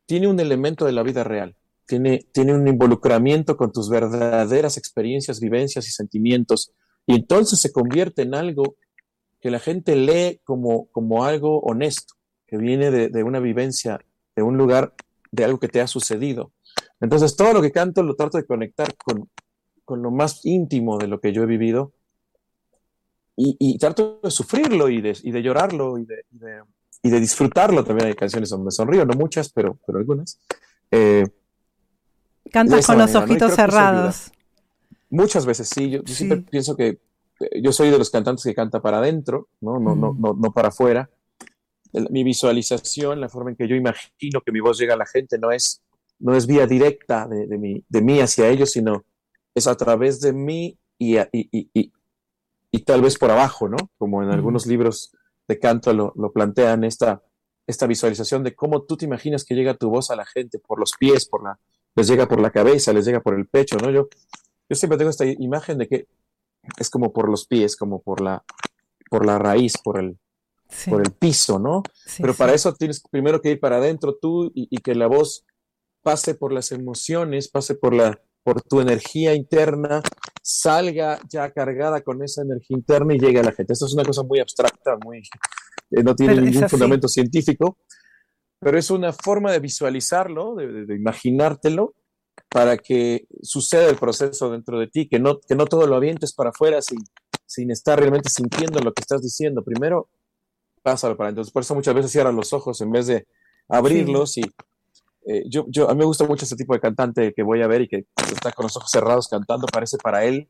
[0.06, 1.54] tiene un elemento de la vida real.
[1.86, 6.72] Tiene, tiene un involucramiento con tus verdaderas experiencias, vivencias y sentimientos.
[7.06, 8.76] Y entonces se convierte en algo
[9.40, 12.14] que la gente lee como, como algo honesto
[12.46, 14.00] que viene de, una vivencia,
[14.34, 14.94] de un lugar,
[15.30, 16.52] de algo que te ha sucedido.
[16.98, 19.28] Entonces, todo lo que canto lo trato de conectar con,
[19.84, 21.92] con lo más íntimo de lo que yo he vivido
[23.40, 26.24] y, y trato de sufrirlo y de, y de llorarlo y de,
[27.02, 27.84] y de, disfrutarlo.
[27.84, 30.40] También hay canciones donde sonrío, no muchas, pero, pero algunas.
[30.90, 31.24] Eh,
[32.50, 34.32] Cantas con los ojitos cerrados.
[35.08, 36.98] Muchas veces sí, yo, siempre pienso que
[37.38, 39.78] eh, yo soy de los cantantes que canta para adentro, ¿no?
[39.78, 41.08] No, no, no, no para afuera.
[42.10, 45.38] Mi visualización, la forma en que yo imagino que mi voz llega a la gente
[45.38, 45.80] no es,
[46.18, 49.04] no es vía directa de, de, mi, de mí hacia ellos, sino
[49.54, 51.92] es a través de mí y, y, y,
[52.70, 53.76] y tal vez por abajo, ¿no?
[53.98, 55.12] Como en algunos libros
[55.46, 57.22] de canto lo, lo, plantean, esta,
[57.66, 60.78] esta visualización de cómo tú te imaginas que llega tu voz a la gente, por
[60.78, 61.58] los pies, por la,
[61.94, 63.90] les llega por la cabeza, les llega por el pecho, ¿no?
[63.90, 64.08] Yo,
[64.68, 66.06] yo siempre tengo esta imagen de que
[66.78, 68.44] es como por los pies, como por la,
[69.08, 70.18] por la raíz, por el,
[70.90, 71.82] por el piso, ¿no?
[72.18, 75.46] Pero para eso tienes primero que ir para adentro tú y, y, que la voz
[76.02, 80.00] pase por las emociones, pase por la, por tu energía interna,
[80.40, 83.74] salga ya cargada con esa energía interna y llegue a la gente.
[83.74, 85.18] Esto es una cosa muy abstracta, muy,
[85.90, 87.76] eh, no tiene ningún fundamento científico,
[88.58, 91.94] pero es una forma de visualizarlo, de, de, de, imaginártelo,
[92.48, 96.32] para que suceda el proceso dentro de ti, que no, que no todo lo avientes
[96.32, 97.00] para afuera sin,
[97.44, 99.62] sin estar realmente sintiendo lo que estás diciendo.
[99.62, 100.08] Primero,
[100.82, 101.52] pásalo para entonces.
[101.52, 103.26] Por eso muchas veces cierras los ojos en vez de
[103.68, 104.40] abrirlos sí.
[104.40, 104.50] y
[105.26, 107.66] eh, yo, yo, a mí me gusta mucho ese tipo de cantante que voy a
[107.66, 110.48] ver y que está con los ojos cerrados cantando, parece para él.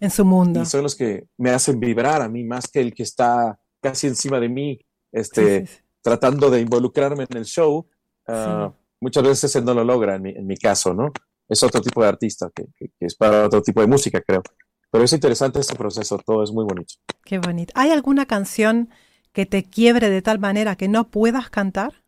[0.00, 0.62] En su mundo.
[0.62, 4.06] Y son los que me hacen vibrar a mí más que el que está casi
[4.06, 4.80] encima de mí,
[5.12, 7.88] este, sí, sí, tratando de involucrarme en el show.
[8.26, 11.12] Uh, muchas veces él no lo logra en mi, en mi, caso, ¿no?
[11.48, 14.42] Es otro tipo de artista que, que, que, es para otro tipo de música, creo.
[14.90, 16.94] Pero es interesante este proceso, todo es muy bonito.
[17.24, 17.72] Qué bonito.
[17.76, 18.90] ¿Hay alguna canción
[19.32, 22.04] que te quiebre de tal manera que no puedas cantar?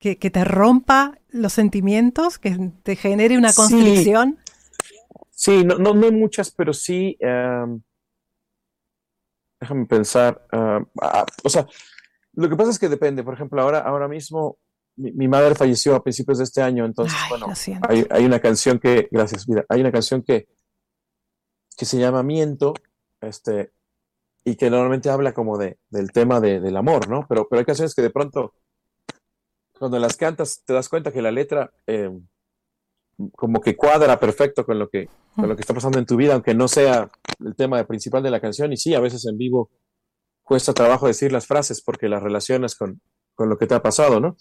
[0.00, 4.38] Que, que, te rompa los sentimientos, que te genere una constricción?
[5.30, 7.80] Sí, sí no, no, no, muchas, pero sí, um,
[9.60, 11.68] déjame pensar, uh, uh, o sea,
[12.32, 14.58] lo que pasa es que depende, por ejemplo, ahora, ahora mismo
[14.96, 17.46] mi, mi madre falleció a principios de este año, entonces, Ay, bueno,
[17.88, 20.48] hay, hay, una canción que, gracias, vida, hay una canción que,
[21.76, 22.72] que se llama Miento,
[23.20, 23.72] este,
[24.44, 27.26] y que normalmente habla como de, del tema de, del amor, ¿no?
[27.28, 28.54] Pero, pero hay canciones que de pronto
[29.80, 32.10] cuando las cantas te das cuenta que la letra eh,
[33.34, 36.34] como que cuadra perfecto con lo que con lo que está pasando en tu vida,
[36.34, 38.74] aunque no sea el tema principal de la canción.
[38.74, 39.70] Y sí, a veces en vivo
[40.42, 43.00] cuesta trabajo decir las frases porque las relacionas con,
[43.34, 44.36] con lo que te ha pasado, ¿no?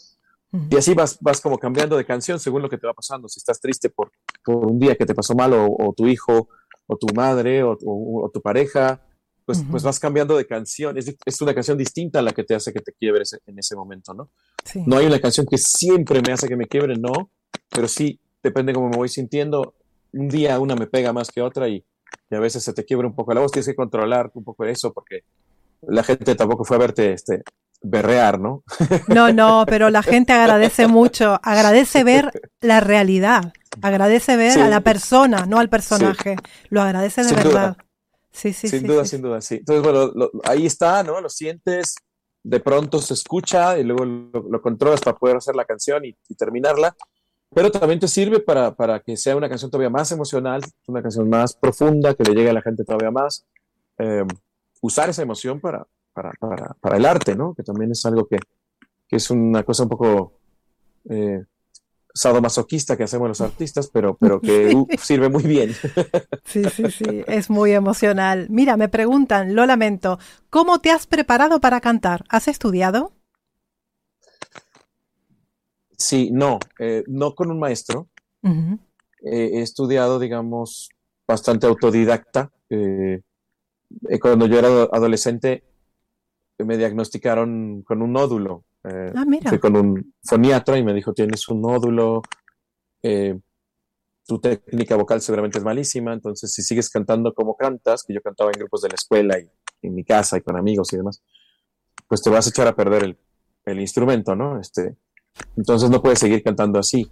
[0.70, 3.30] Y así vas, vas como cambiando de canción según lo que te va pasando.
[3.30, 4.12] Si estás triste por,
[4.44, 6.50] por un día que te pasó mal, o, o tu hijo,
[6.86, 9.02] o tu madre, o, o, o tu pareja,
[9.50, 9.72] pues, uh -huh.
[9.72, 10.96] pues, vas cambiando de canción.
[10.96, 13.76] Es, es, una canción distinta a la que te hace que te quiebres en ese
[13.76, 14.30] momento, ¿no?
[14.64, 14.84] Sí.
[14.86, 17.32] No hay una canción que siempre me hace que me quiebre, no,
[17.68, 19.74] pero sí depende cómo me voy sintiendo.
[20.14, 21.84] Un día una me pega más que otra y,
[22.30, 23.52] y, a veces se te quiebra un poco la voz.
[23.52, 25.24] Tienes que controlar un poco eso porque
[25.82, 27.42] la gente tampoco fue a verte este,
[27.82, 28.62] berrear, ¿no?
[29.08, 34.60] No, no, pero la gente agradece mucho, agradece ver la realidad, agradece ver sí.
[34.60, 36.36] a la persona, no al personaje.
[36.36, 36.68] Sí.
[36.70, 37.76] Lo agradece de Sin verdad.
[37.78, 37.89] Duda.
[38.32, 39.10] Sí, sí, sin sí, duda, sí.
[39.10, 39.56] sin duda, sí.
[39.56, 41.20] Entonces, bueno, lo, ahí está, ¿no?
[41.20, 41.96] Lo sientes,
[42.44, 46.16] de pronto se escucha y luego lo, lo controlas para poder hacer la canción y,
[46.28, 46.96] y, terminarla.
[47.54, 51.28] Pero también te sirve para, para que sea una canción todavía más emocional, una canción
[51.28, 53.46] más profunda, que le llegue a la gente todavía más.
[53.98, 54.24] Eh,
[54.82, 57.54] usar esa emoción para, para, para, para, el arte, ¿no?
[57.56, 58.38] Que también es algo que,
[59.08, 60.34] que es una cosa un poco
[61.10, 61.44] eh,
[62.14, 65.74] sadomasoquista que hacemos los artistas, pero, pero que uh, sirve muy bien.
[66.46, 68.48] Sí, sí, sí, es muy emocional.
[68.50, 70.20] Mira, me preguntan, lo lamento,
[70.50, 72.26] ¿cómo te has preparado para cantar?
[72.30, 73.14] ¿Has estudiado?
[75.98, 78.08] Sí, no, eh, no con un maestro.
[78.42, 78.80] Uh -huh.
[79.24, 80.90] eh, he estudiado, digamos,
[81.28, 82.52] bastante autodidacta.
[82.70, 83.22] Eh,
[84.22, 85.64] cuando yo era adolescente
[86.60, 89.50] me diagnosticaron con un nódulo eh, ah, mira.
[89.50, 92.22] Fui con un foniatra y me dijo, tienes un nódulo,
[93.04, 93.38] eh,
[94.26, 98.52] tu técnica vocal seguramente es malísima, entonces si sigues cantando como cantas, que yo cantaba
[98.54, 99.50] en grupos de la escuela y
[99.82, 101.24] en mi casa y con amigos y demás,
[102.08, 103.18] pues te vas a echar a perder el,
[103.66, 104.60] el instrumento, ¿no?
[104.60, 104.96] Este,
[105.58, 107.10] entonces no puedes seguir cantando así.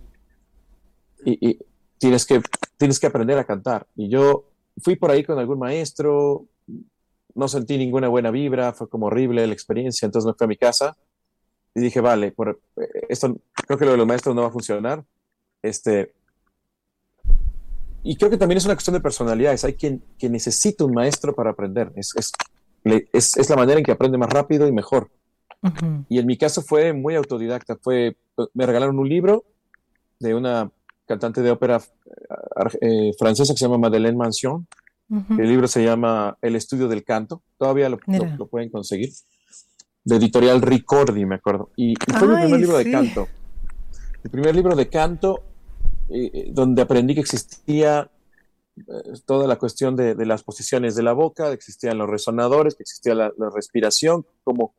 [1.26, 1.60] Y, y,
[1.98, 2.42] tienes, que,
[2.78, 3.88] tienes que aprender a cantar.
[3.96, 4.46] Y yo
[4.84, 6.46] fui por ahí con algún maestro,
[7.34, 10.58] no sentí ninguna buena vibra, fue como horrible la experiencia, entonces me fui a mi
[10.58, 10.96] casa
[11.78, 12.60] y dije, vale, por,
[13.08, 15.06] esto creo que lo de los maestros no va a funcionar.
[15.62, 16.12] Este,
[18.02, 19.64] y creo que también es una cuestión de personalidades.
[19.64, 21.92] Hay quien, quien necesita un maestro para aprender.
[21.96, 22.32] Es, es,
[23.14, 25.12] es, es la manera en que aprende más rápido y mejor.
[25.62, 26.06] Uh -huh.
[26.10, 27.76] Y en mi caso fue muy autodidacta.
[27.76, 28.18] Fue,
[28.56, 29.46] me regalaron un libro
[30.20, 30.72] de una
[31.06, 31.80] cantante de ópera
[32.82, 34.68] eh, francesa que se llama Madeleine Mansion.
[35.10, 39.10] El libro se llama El estudio del canto, todavía lo, pueden conseguir,
[40.08, 41.70] de editorial Ricordi, me acuerdo.
[41.76, 43.28] Y, fue mi primer libro de canto.
[44.24, 45.44] El primer libro de canto
[46.10, 48.10] eh, eh, donde aprendí que existía
[49.26, 53.16] toda la cuestión de, las posiciones de la boca, que existían los resonadores, que existía
[53.16, 54.76] la, respiración, cómo,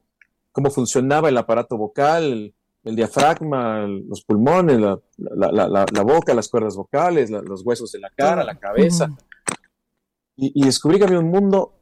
[0.52, 7.66] cómo funcionaba el aparato vocal, el diafragma, los pulmones, la, boca, las cuerdas vocales, los
[7.66, 9.10] huesos de la cara, la cabeza.
[10.36, 11.74] y, descubrí que había un mundo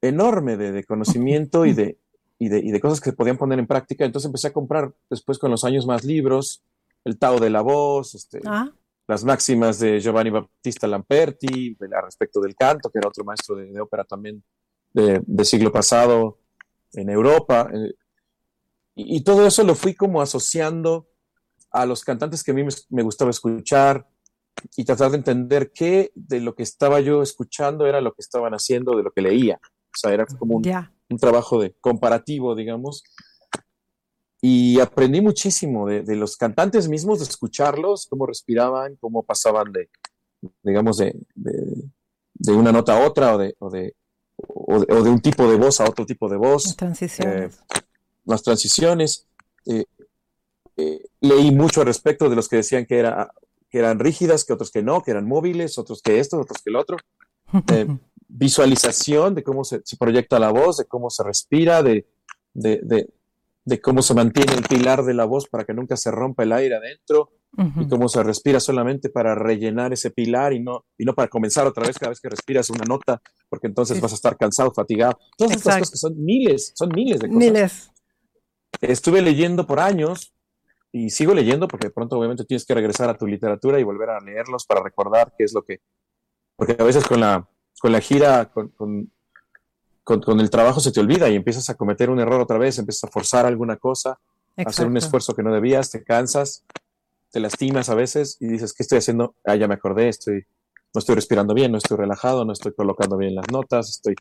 [0.00, 1.98] enorme de, conocimiento y de,
[2.38, 4.04] y de, cosas que se podían poner en práctica.
[4.04, 6.62] Entonces empecé a comprar después con los años más libros,
[7.04, 8.70] el Tao de la Voz, este, ah.
[9.06, 14.04] las máximas de Giovanni Battista Lamperti, respecto del canto, que era otro maestro de, ópera
[14.04, 14.42] también
[14.92, 16.38] de, siglo pasado
[16.92, 17.70] en Europa.
[17.72, 17.94] Eh,
[18.94, 21.08] y, todo eso lo fui como asociando
[21.70, 24.06] a los cantantes que a mí me, gustaba escuchar
[24.76, 28.52] y tratar de entender qué de lo que estaba yo escuchando era lo que estaban
[28.54, 29.58] haciendo de lo que leía.
[29.62, 30.62] O sea, era como un,
[31.18, 33.04] trabajo de comparativo, digamos.
[34.40, 39.88] Y aprendí muchísimo de, los cantantes mismos, de escucharlos, cómo respiraban, cómo pasaban de,
[40.62, 41.14] digamos, de,
[42.48, 46.28] una nota a otra o de, o de, un tipo de voz a otro tipo
[46.28, 46.76] de voz.
[46.76, 47.54] Transiciones.
[47.54, 47.82] Eh,
[48.24, 49.26] las transiciones.
[49.64, 49.84] Eh,
[50.76, 53.32] eh, leí mucho al respecto de los que decían que, era,
[53.70, 56.70] que eran rígidas, que otros que no, que eran móviles, otros que esto, otros que
[56.70, 56.98] el otro.
[58.28, 62.06] Visualización de cómo se, proyecta la voz, de cómo se respira, de,
[62.54, 63.08] de,
[63.64, 66.52] de, cómo se mantiene el pilar de la voz para que nunca se rompa el
[66.52, 67.30] aire adentro
[67.80, 71.66] y cómo se respira solamente para rellenar ese pilar y no, y no para comenzar
[71.66, 75.18] otra vez cada vez que respiras una nota, porque entonces vas a estar cansado, fatigado.
[75.38, 77.38] Todas estas cosas que son miles, son miles de cosas.
[77.38, 77.90] Miles
[78.80, 80.32] estuve leyendo por años
[80.92, 84.10] y sigo leyendo porque de pronto obviamente tienes que regresar a tu literatura y volver
[84.10, 85.80] a leerlos para recordar qué es lo que...
[86.56, 87.48] Porque a veces con la,
[87.80, 89.10] con la gira, con,
[90.02, 93.04] con, el trabajo se te olvida y empiezas a cometer un error otra vez, empiezas
[93.04, 94.18] a forzar alguna cosa,
[94.56, 96.64] a hacer un esfuerzo que no debías, te cansas,
[97.30, 99.34] te lastimas a veces y dices, ¿qué estoy haciendo?
[99.44, 100.44] Ah, ya me acordé, estoy,
[100.94, 104.14] no estoy respirando bien, no estoy relajado, no estoy colocando bien las notas, estoy,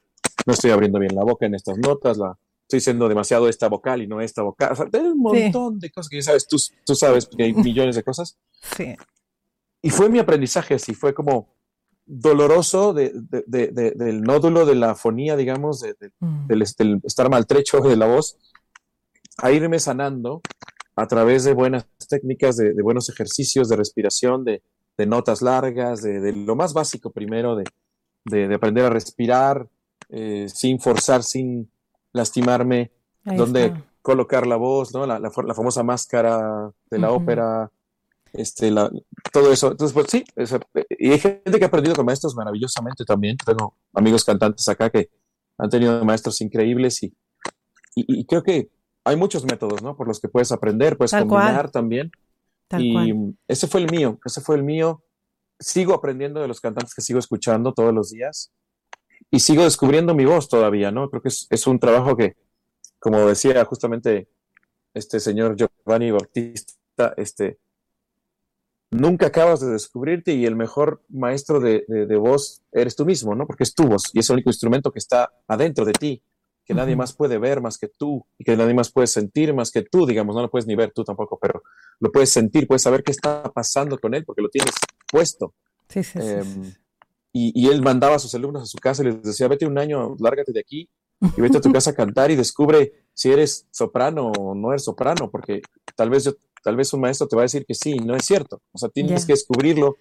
[0.46, 4.02] no estoy abriendo bien la boca en estas notas, la, estoy siendo demasiado esta vocal
[4.02, 4.72] y no esta vocal.
[4.74, 7.54] O sea, hay un montón de cosas que ya sabes, tú, tú sabes que hay
[7.54, 8.38] millones de cosas.
[8.76, 8.96] Sí.
[9.82, 11.55] Y fue mi aprendizaje así, fue como
[12.06, 13.12] doloroso de,
[13.48, 15.84] de, del nódulo de la fonía, digamos,
[16.20, 16.48] mm.
[16.48, 16.62] del,
[17.04, 18.38] estar maltrecho de la voz,
[19.38, 20.42] a irme sanando
[20.96, 24.62] a través de buenas técnicas, de, buenos ejercicios de respiración, de,
[25.06, 29.68] notas largas, de, lo más básico primero, de, aprender a respirar
[30.10, 31.70] eh, sin forzar, sin
[32.14, 32.92] lastimarme,
[33.24, 35.06] dónde colocar la voz, ¿no?
[35.06, 37.72] La, famosa máscara de la ópera,
[38.38, 38.92] este, la,
[39.32, 39.72] todo eso.
[39.72, 40.24] Entonces, pues sí,
[40.98, 43.38] y hay gente que ha aprendido con maestros maravillosamente también.
[43.38, 45.10] Tengo amigos cantantes acá que
[45.58, 47.14] han tenido maestros increíbles y,
[47.96, 48.70] y, creo que
[49.04, 49.96] hay muchos métodos, ¿no?
[49.96, 52.12] Por los que puedes aprender, puedes combinar también.
[52.78, 53.14] y
[53.48, 55.04] ese fue el mío, ese fue el mío.
[55.60, 58.52] Sigo aprendiendo de los cantantes que sigo escuchando todos los días
[59.32, 61.10] y sigo descubriendo mi voz todavía, ¿no?
[61.10, 62.36] Creo que es, un trabajo que,
[63.00, 64.28] como decía justamente
[64.94, 67.60] este señor Giovanni Bautista, este,
[68.96, 71.84] nunca acabas de descubrirte y el mejor maestro de,
[72.18, 73.46] voz eres tú mismo, ¿no?
[73.46, 76.24] Porque es tu voz y es el único instrumento que está adentro de ti,
[76.66, 79.72] que nadie más puede ver más que tú y que nadie más puede sentir más
[79.72, 81.62] que tú, digamos, no lo puedes ni ver tú tampoco, pero
[82.00, 84.74] lo puedes sentir, puedes saber qué está pasando con él porque lo tienes
[85.12, 85.54] puesto.
[85.90, 86.28] Sí, sí, sí.
[86.28, 86.74] Em,
[87.38, 90.16] y, él mandaba a sus alumnos a su casa y les decía, vete un año,
[90.20, 90.90] lárgate de aquí
[91.36, 94.86] y vete a tu casa a cantar y descubre si eres soprano o no eres
[94.86, 95.62] soprano, porque
[95.96, 96.32] tal vez, yo,
[96.66, 98.60] tal vez un maestro te va a decir que sí, no es cierto.
[98.72, 99.98] O sea, tienes que descubrirlo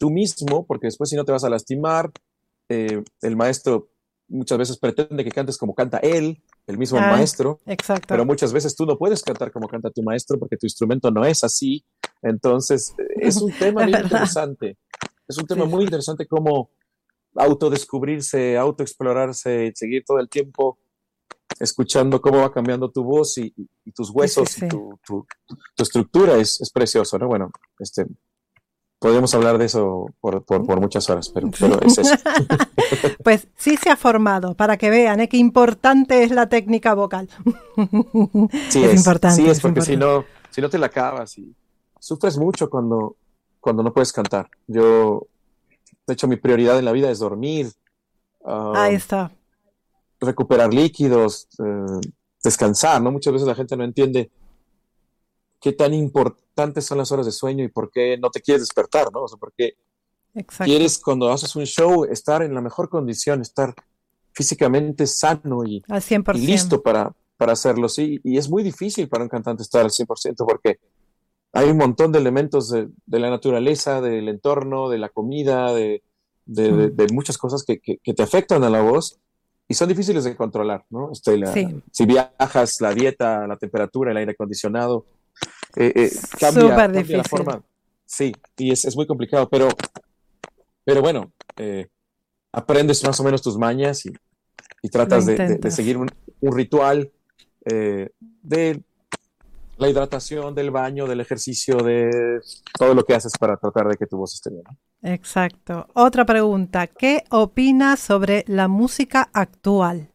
[0.00, 2.10] tú mismo, porque después si no te vas a lastimar,
[2.68, 3.90] eh, el maestro
[4.26, 8.08] muchas veces pretende que cantes como canta él, el mismo ah, maestro, exacto.
[8.08, 11.24] pero muchas veces tú no puedes cantar como canta tu maestro porque tu instrumento no
[11.24, 11.84] es así.
[12.22, 14.76] Entonces, es un tema muy interesante.
[15.28, 16.70] Es un tema muy interesante cómo
[17.36, 20.76] autodescubrirse, autoexplorarse, seguir todo el tiempo
[21.58, 23.54] escuchando cómo va cambiando tu voz y,
[23.94, 25.26] tus huesos y tu,
[25.76, 27.28] estructura es, precioso, ¿no?
[27.28, 28.06] Bueno, este,
[28.98, 31.48] podemos hablar de eso por, muchas horas, pero,
[31.82, 32.14] es eso.
[33.24, 35.28] pues sí se ha formado, para que vean ¿eh?
[35.28, 37.28] qué importante es la técnica vocal.
[38.70, 39.42] Sí, es, importante.
[39.42, 41.54] Sí, es, porque si no, si no te la acabas y
[41.98, 43.16] sufres mucho cuando,
[43.60, 44.48] cuando no puedes cantar.
[44.66, 45.26] Yo,
[46.06, 47.72] de hecho, mi prioridad en la vida es dormir.
[48.44, 49.32] Ahí está.
[50.20, 52.08] Recuperar líquidos, eh,
[52.42, 53.10] descansar, ¿no?
[53.10, 54.30] Muchas veces la gente no entiende
[55.60, 58.62] qué tan importante, importantes son las horas de sueño y por qué no te quieres
[58.62, 59.22] despertar, ¿no?
[59.24, 59.74] O sea, porque
[60.64, 63.74] quieres cuando haces un show estar en la mejor condición, estar
[64.32, 65.82] físicamente sano y,
[66.34, 67.88] listo para, para hacerlo.
[67.88, 70.78] Sí, y es muy difícil para un cantante estar al 100% porque
[71.52, 76.02] hay un montón de elementos de, la naturaleza, del entorno, de la comida, de,
[76.46, 79.18] de, muchas cosas que, que, te afectan a la voz
[79.66, 81.10] y son difíciles de controlar, ¿no?
[81.10, 81.40] Este,
[81.90, 85.06] si viajas, la dieta, la temperatura, el aire acondicionado,
[85.76, 87.62] eh, eh, cambia, la forma.
[88.04, 89.68] Sí, y es, es, muy complicado, pero,
[90.84, 91.88] pero bueno, eh,
[92.52, 94.12] aprendes más o menos tus mañas y,
[94.82, 97.10] y tratas de, seguir un, un ritual
[97.64, 98.82] de
[99.78, 102.40] la hidratación, del baño, del ejercicio, de
[102.78, 104.64] todo lo que haces para tratar de que tu voz esté bien.
[105.04, 105.86] Exacto.
[105.92, 110.10] Otra pregunta, ¿qué opinas sobre la música actual?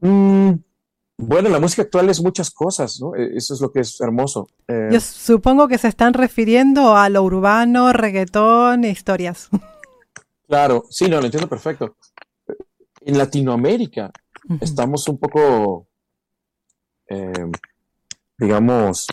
[0.00, 0.52] Mm,
[1.18, 3.14] bueno, la música actual es muchas cosas, ¿no?
[3.16, 4.46] E, eso es lo que es hermoso.
[4.68, 9.48] Eh, Yo supongo que se están refiriendo a lo urbano, reggaetón e historias.
[10.48, 11.96] Claro, sí, no, lo entiendo perfecto.
[13.00, 14.12] En Latinoamérica
[14.60, 15.88] estamos un poco
[17.08, 17.50] eh,
[18.38, 19.06] digamos,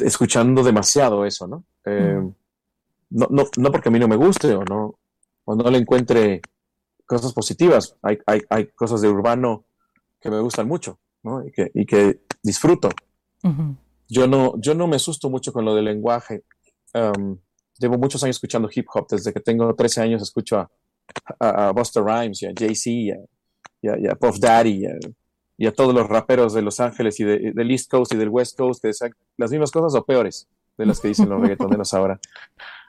[0.00, 1.64] escuchando demasiado eso, ¿no?
[1.84, 2.20] Eh,
[3.10, 3.28] ¿no?
[3.30, 3.72] ¿no?
[3.72, 4.98] porque a mí no me guste o no,
[5.44, 6.40] o no le encuentre
[7.06, 7.96] cosas positivas.
[8.02, 9.64] Hay, hay, hay cosas de urbano
[10.20, 11.44] que me gustan mucho, ¿no?
[11.44, 12.90] Y que, y que disfruto.
[14.08, 16.44] yo, no, yo no me asusto mucho con lo del lenguaje.
[16.94, 17.38] Um,
[17.78, 19.08] llevo muchos años escuchando hip hop.
[19.08, 20.70] Desde que tengo 13 años escucho a,
[21.40, 23.10] a, Buster Rhymes y a Jay-Z y,
[23.82, 24.96] y, a Puff Daddy y a
[25.74, 28.88] todos los raperos de Los Ángeles y del East Coast y del West Coast que
[28.88, 32.18] decían las mismas cosas o peores de las que dicen los reggaetoneros ahora.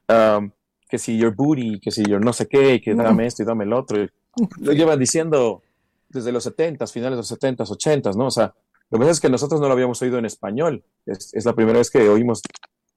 [0.07, 0.51] Um,
[0.89, 3.65] que si your booty, que si your no sé qué, que dame esto y dame
[3.65, 3.97] el otro.
[4.59, 5.61] lo llevan diciendo
[6.09, 8.27] desde los 70, finales de los 70, 80, ¿no?
[8.27, 8.53] O sea,
[8.89, 10.83] lo que pasa es que nosotros no lo habíamos oído en español.
[11.05, 12.41] Es, la primera vez que oímos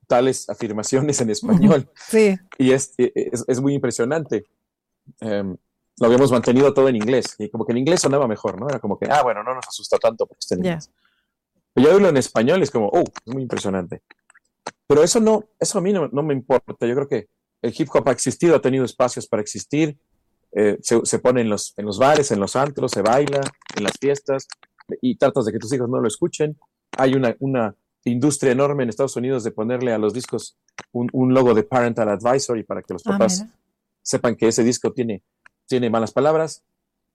[0.07, 1.89] tales afirmaciones en español.
[2.09, 2.37] Sí.
[2.59, 4.45] Y es, es, es muy impresionante.
[5.21, 5.57] Um,
[5.99, 7.37] lo habíamos mantenido todo en inglés.
[7.39, 8.69] Y como que en inglés sonaba mejor, ¿no?
[8.69, 10.91] Era como que, ah, bueno, no nos asusta tanto porque está en inglés.
[11.73, 14.03] Pero yo oírlo en español es como, oh, es muy impresionante.
[14.87, 16.87] Pero eso no, eso a mí no, me importa.
[16.87, 17.29] Yo creo que
[17.63, 19.97] el hip hop ha existido, ha tenido espacios para existir.
[20.53, 23.41] Eh, se, pone en los, en los bares, en los antros, se baila,
[23.77, 24.47] en las fiestas,
[25.03, 26.57] y tratas de que tus hijos no lo escuchen.
[26.97, 30.57] Hay una, una industria enorme en Estados Unidos de ponerle a los discos
[30.93, 33.45] un, logo de Parental Advisory para que los ah, papás
[34.03, 35.23] sepan que ese disco tiene
[35.67, 36.65] tiene malas palabras.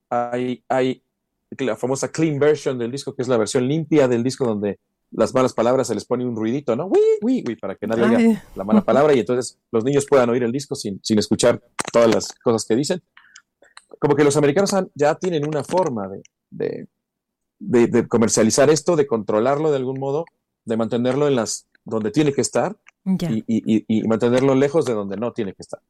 [0.09, 1.03] Hay, hay
[1.57, 4.79] la famosa clean version del disco, que es la versión limpia del disco donde
[5.11, 6.87] las malas palabras se les pone un ruidito, ¿no?
[6.87, 10.43] Uy, uy, para que nadie oiga la mala palabra y entonces los niños puedan oír
[10.43, 13.01] el disco sin, sin escuchar todas las cosas que dicen.
[13.97, 16.87] Como que los americanos ya tienen una forma de,
[17.59, 20.25] de, de, comercializar esto, de controlarlo de algún modo,
[20.65, 25.17] de mantenerlo en las donde tiene que estar y, y, y, mantenerlo lejos de donde
[25.17, 25.81] no tiene que estar.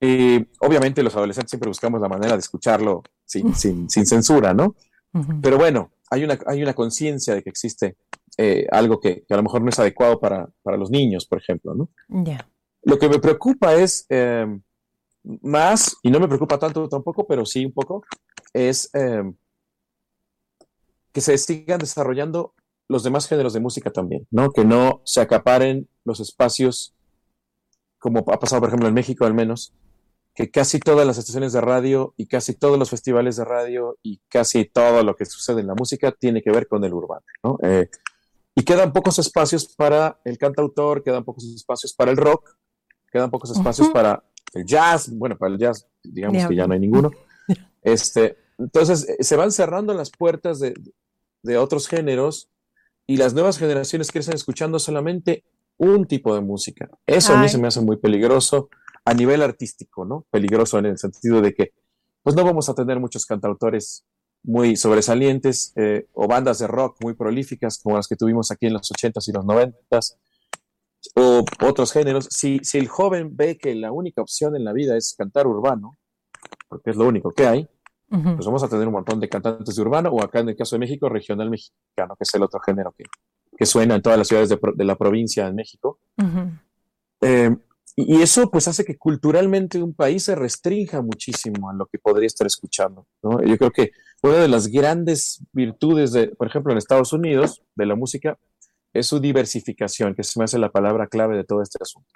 [0.00, 4.74] Eh, obviamente los adolescentes siempre buscamos la manera de escucharlo sin, sin, sin censura, ¿no?
[5.42, 7.96] Pero bueno, hay una, hay una conciencia de que existe
[8.38, 11.74] eh, algo que, a lo mejor no es adecuado para, para los niños, por ejemplo,
[11.74, 11.88] ¿no?
[12.82, 14.62] Lo que me preocupa es em,
[15.42, 18.04] más, y no me preocupa tanto tampoco, pero sí un poco,
[18.52, 19.34] es em,
[21.12, 22.54] que se sigan desarrollando
[22.88, 24.50] los demás géneros de música también, ¿no?
[24.50, 26.94] Que no se acaparen los espacios,
[27.98, 29.74] como ha pasado, por ejemplo, en México al menos,
[30.40, 34.22] que casi todas las estaciones de radio y casi todos los festivales de radio y
[34.26, 37.58] casi todo lo que sucede en la música tiene que ver con el urbano, ¿no?
[37.62, 37.90] Eh,
[38.54, 42.56] y quedan pocos espacios para el cantautor, quedan pocos espacios para el rock,
[43.12, 44.24] quedan pocos espacios para
[44.54, 47.10] el jazz, bueno, para el jazz digamos que ya no hay ninguno.
[47.82, 50.74] Este, entonces eh, se van cerrando las puertas de,
[51.42, 52.50] de otros géneros
[53.06, 55.44] y las nuevas generaciones crecen escuchando solamente
[55.78, 56.90] un tipo de música.
[57.06, 58.68] Eso a mí se me hace muy peligroso
[59.04, 60.26] a nivel artístico, ¿no?
[60.30, 61.72] Peligroso en el sentido de que,
[62.22, 64.04] pues no vamos a tener muchos cantautores
[64.42, 68.74] muy sobresalientes eh, o bandas de rock muy prolíficas como las que tuvimos aquí en
[68.74, 70.16] los 80s y los 90s
[71.14, 72.28] o otros géneros.
[72.30, 75.96] Si, si el joven ve que la única opción en la vida es cantar urbano,
[76.68, 77.68] porque es lo único que hay,
[78.08, 80.74] pues vamos a tener un montón de cantantes de urbano o acá en el caso
[80.74, 83.04] de México, regional mexicano, que es el otro género que,
[83.56, 86.00] que suena en todas las ciudades de, de la provincia en México.
[87.96, 92.26] Y eso pues hace que culturalmente un país se restrinja muchísimo a lo que podría
[92.26, 93.06] estar escuchando.
[93.22, 93.42] ¿no?
[93.42, 93.90] Yo creo que
[94.22, 98.38] una de las grandes virtudes, de, por ejemplo, en Estados Unidos, de la música,
[98.92, 102.08] es su diversificación, que se me hace la palabra clave de todo este asunto.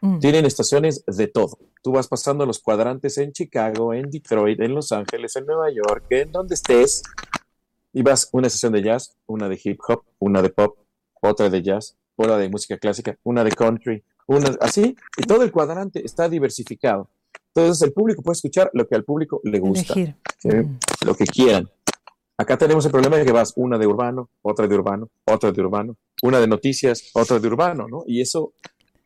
[0.00, 0.18] Mm.
[0.18, 1.58] Tienen estaciones de todo.
[1.82, 6.06] Tú vas pasando los cuadrantes en Chicago, en Detroit, en Los Ángeles, en Nueva York,
[6.10, 7.02] en donde estés,
[7.92, 10.78] y vas una sesión de jazz, una de hip hop, una de pop,
[11.20, 14.02] otra de jazz, otra de música clásica, una de country,
[14.60, 17.08] así, y todo el cuadrante está diversificado.
[17.54, 19.94] Entonces el público puede escuchar lo que al público le gusta,
[21.04, 21.68] lo que quieran.
[22.38, 25.60] Acá tenemos el problema de que vas una de urbano, otra de urbano, otra de
[25.60, 28.04] urbano, una de noticias, otra de urbano, ¿no?
[28.06, 28.54] Y eso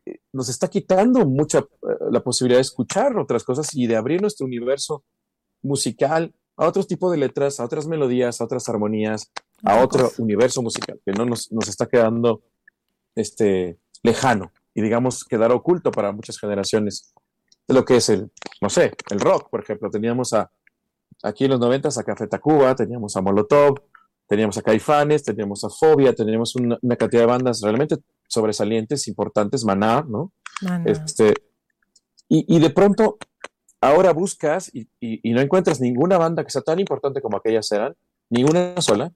[0.06, 1.64] eh, nos está quitando mucha eh,
[2.10, 5.04] la posibilidad de escuchar otras cosas y de abrir nuestro universo
[5.62, 9.30] musical a otros tipos de letras, a otras melodías, a otras armonías,
[9.64, 12.42] a otro universo musical que no nos, nos está quedando
[13.16, 17.14] este, lejano y digamos quedar oculto para muchas generaciones
[17.66, 19.90] de lo que es el, no sé, el rock, por ejemplo.
[19.90, 20.50] Teníamos a,
[21.22, 23.80] aquí en los noventas a Café Tacuba, teníamos a Molotov,
[24.28, 27.96] teníamos a Caifanes, teníamos a Fobia, teníamos una, cantidad de bandas realmente
[28.28, 30.30] sobresalientes, importantes, Maná, ¿no?
[30.84, 31.32] Este,
[32.28, 33.16] y, de pronto,
[33.80, 37.94] ahora buscas y, no encuentras ninguna banda que sea tan importante como aquellas eran,
[38.28, 39.10] ninguna sola,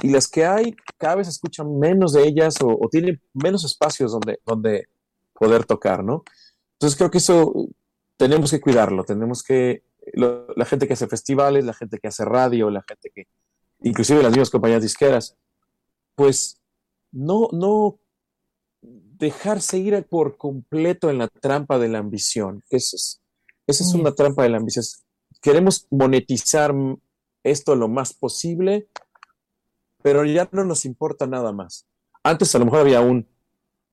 [0.00, 4.12] y las que hay cada vez escuchan menos de ellas o, o tienen menos espacios
[4.12, 4.86] donde, donde
[5.42, 6.22] poder tocar, ¿no?
[6.74, 7.68] Entonces creo que eso
[8.16, 9.82] tenemos que cuidarlo, tenemos que,
[10.14, 13.26] la gente que hace festivales, la gente que hace radio, la gente que,
[13.80, 15.36] inclusive las mismas compañías disqueras,
[16.14, 16.60] pues
[17.10, 17.98] no, no
[18.82, 22.62] dejarse ir por completo en la trampa de la ambición.
[22.70, 23.20] Esa es,
[23.66, 24.84] esa es una trampa de la ambición.
[25.40, 26.72] Queremos monetizar
[27.42, 28.86] esto lo más posible,
[30.04, 31.88] pero ya no nos importa nada más.
[32.22, 33.26] Antes a lo mejor había un,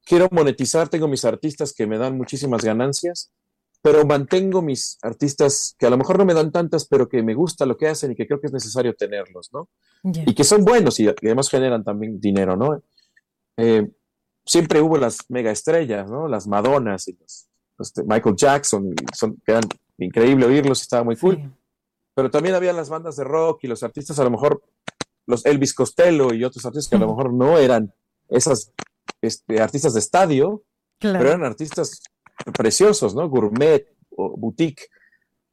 [0.10, 3.32] quiero monetizar, tengo mis artistas que me dan muchísimas ganancias,
[3.80, 7.36] pero mantengo mis artistas que a lo mejor no me dan tantas, pero que me
[7.36, 9.70] gusta lo que hacen y que creo que es necesario tenerlos, ¿no?
[10.03, 12.82] Y que son buenos y, además generan también dinero, ¿no?
[13.55, 13.88] Eh,
[14.43, 16.28] siempre hubo las mega estrellas, ¿no?
[16.28, 17.47] Las Madonas y los,
[17.78, 19.64] este, Michael Jackson, son, que eran
[19.99, 21.53] increíble oírlos, estaba muy cool.
[22.16, 24.64] Pero también había las bandas de rock y los artistas, a lo mejor,
[25.28, 27.93] los Elvis Costello y otros artistas que a lo mejor no eran
[28.28, 28.74] esas
[29.22, 30.63] este, artistas de estadio,
[30.99, 32.01] pero eran artistas
[32.53, 33.30] preciosos, ¿no?
[33.30, 34.88] Gourmet o boutique.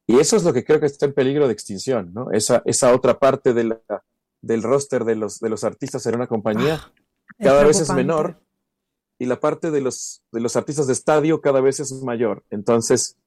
[0.05, 2.31] Y eso es lo que creo que está en peligro de extinción, ¿no?
[2.31, 3.77] Esa, esa otra parte de
[4.41, 6.93] del roster de los, de los artistas en una compañía ah,
[7.39, 8.39] cada vez es menor
[9.19, 12.45] y la parte de los, de los artistas de estadio cada vez es mayor.
[12.51, 13.17] Entonces,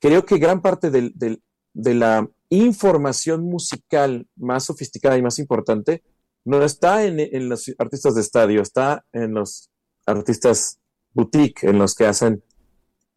[0.00, 6.02] creo que gran parte de la información musical más sofisticada y más importante
[6.44, 9.69] no está en, en, los artistas de estadio, está en los
[10.10, 10.78] artistas
[11.12, 12.42] boutique, en los que hacen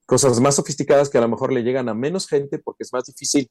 [0.05, 3.05] cosas más sofisticadas que a lo mejor le llegan a menos gente porque es más
[3.05, 3.49] difícil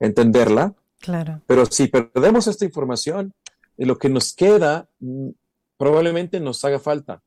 [0.00, 0.74] entenderla.
[1.00, 1.42] Claro.
[1.46, 3.34] Pero si perdemos esta información,
[3.76, 5.30] lo que nos queda mm,
[5.76, 7.22] probablemente nos haga falta.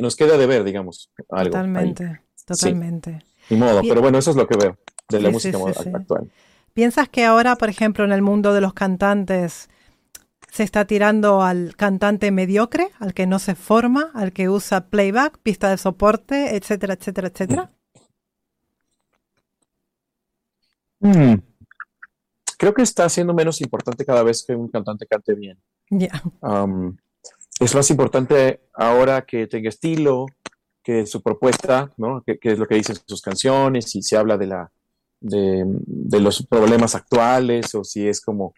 [0.00, 1.52] Nos queda de ver, digamos, algo.
[1.52, 3.22] Totalmente, totalmente.
[3.48, 4.76] Ni modo, pero bueno, eso es lo que veo
[5.08, 5.56] de la música
[5.94, 6.30] actual.
[6.74, 9.70] ¿Piensas que ahora, por ejemplo, en el mundo de los cantantes,
[10.50, 15.38] se está tirando al cantante mediocre, al que no se forma, al que usa playback,
[15.38, 17.70] pista de soporte, etcétera, etcétera, etcétera?
[21.00, 21.34] Hmm.
[22.58, 25.58] Creo que está siendo menos importante cada vez que un cantante cante bien.
[26.40, 26.96] Um,
[27.60, 30.26] es más importante ahora que tenga estilo,
[30.82, 32.22] que su propuesta, ¿no?
[32.22, 34.70] Que, es lo que dicen sus canciones, si se habla de la
[35.20, 35.66] de,
[36.20, 38.54] los problemas actuales o si es como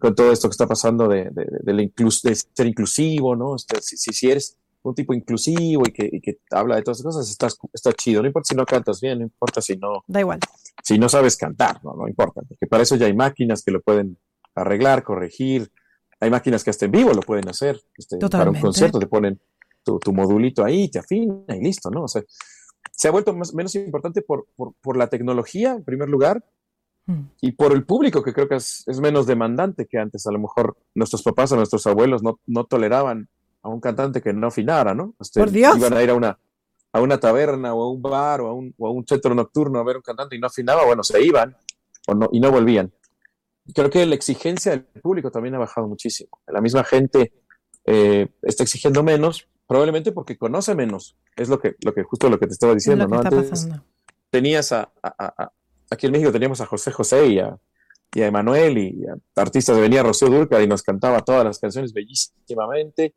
[0.00, 3.56] con todo esto que está pasando de, de, ser inclusivo, ¿no?
[3.56, 7.48] Este, si, si, eres un tipo inclusivo y que, habla de todas esas cosas, está,
[7.72, 8.22] está chido.
[8.22, 10.04] No importa si no cantas bien, no importa si no.
[10.06, 10.40] Da igual.
[10.82, 12.42] Si no sabes cantar, no, no importa.
[12.42, 14.18] Porque para eso ya hay máquinas que lo pueden
[14.54, 15.70] arreglar, corregir.
[16.18, 17.80] Hay máquinas que hasta en vivo lo pueden hacer.
[17.96, 19.40] Este, para un concierto te ponen
[19.84, 22.04] tu, tu, modulito ahí, te afina y listo, ¿no?
[22.04, 22.22] O sea,
[22.92, 26.44] se ha vuelto más, menos importante por, por, por la tecnología, en primer lugar,
[27.10, 27.30] mm.
[27.40, 30.26] y por el público, que creo que es, es, menos demandante que antes.
[30.26, 33.28] A lo mejor nuestros papás o nuestros abuelos no, no toleraban
[33.62, 35.14] a un cantante que no afinara, ¿no?
[35.20, 35.76] Este, Por Dios.
[35.76, 36.38] Iban a ir a una,
[36.92, 39.78] a una taberna o a un bar o a un, o a un centro nocturno
[39.78, 41.56] a ver un cantante y no afinaba, bueno, se iban
[42.06, 42.92] o no, y no volvían.
[43.74, 46.30] Creo que la exigencia del público también ha bajado muchísimo.
[46.46, 47.32] La misma gente
[47.84, 51.16] eh, está exigiendo menos, probablemente porque conoce menos.
[51.36, 53.20] Es lo que, lo que justo lo que te estaba diciendo, ¿no?
[53.20, 53.68] Antes
[54.30, 54.90] tenías a,
[55.90, 57.58] aquí en México teníamos a José José y a,
[58.14, 61.58] y a Emanuel y a artistas de venía Rocío Durca y nos cantaba todas las
[61.58, 63.14] canciones bellísimamente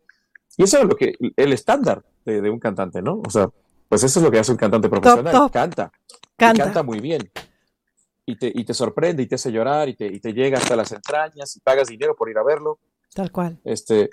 [0.58, 3.22] y eso es lo que, el estándar de, un cantante, ¿no?
[3.26, 3.50] O sea,
[3.90, 5.50] pues eso es lo que hace un cantante profesional.
[5.52, 5.92] Canta.
[6.36, 6.64] Canta.
[6.64, 7.30] canta muy bien.
[8.26, 10.76] Y te, y te sorprende y te hace llorar y te, y te llega hasta
[10.76, 12.80] las entrañas y pagas dinero por ir a verlo.
[13.14, 13.60] Tal cual.
[13.64, 14.10] Este,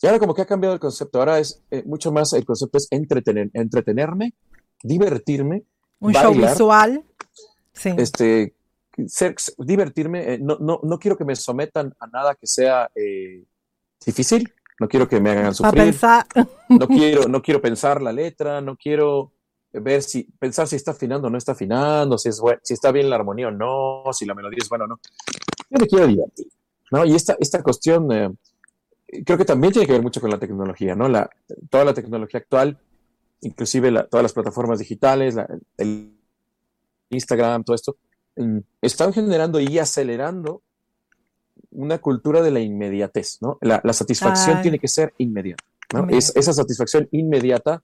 [0.00, 1.18] y ahora como que ha cambiado el concepto.
[1.18, 4.34] Ahora es eh, mucho más, el concepto es entretener, entretenerme,
[4.82, 5.64] divertirme.
[6.00, 7.04] Un show visual.
[7.78, 7.94] Sí.
[7.96, 8.54] Este,
[9.58, 13.44] divertirme, eh, no, no, no, quiero que me sometan a nada que sea eh,
[14.04, 15.84] difícil, no quiero que me hagan sufrir.
[15.84, 16.26] pensar.
[16.68, 19.32] No quiero, no quiero pensar la letra, no quiero
[19.72, 23.08] ver si, pensar si está afinando o no está afinando, si, es si está bien
[23.08, 25.00] la armonía o no, si la melodía es buena o no.
[25.70, 26.46] Yo me quiero divertir,
[26.90, 27.04] ¿no?
[27.04, 28.30] Y esta, esta cuestión eh,
[29.24, 31.08] creo que también tiene que ver mucho con la tecnología, ¿no?
[31.08, 31.28] La,
[31.70, 32.78] toda la tecnología actual,
[33.40, 35.36] inclusive todas las plataformas digitales,
[35.76, 36.17] el
[37.10, 37.96] Instagram, todo esto,
[38.36, 40.62] mm, están generando y acelerando
[41.70, 43.58] una cultura de la inmediatez, ¿no?
[43.60, 46.08] La, satisfacción tiene que ser inmediata, ¿no?
[46.08, 47.82] Es, esa satisfacción inmediata,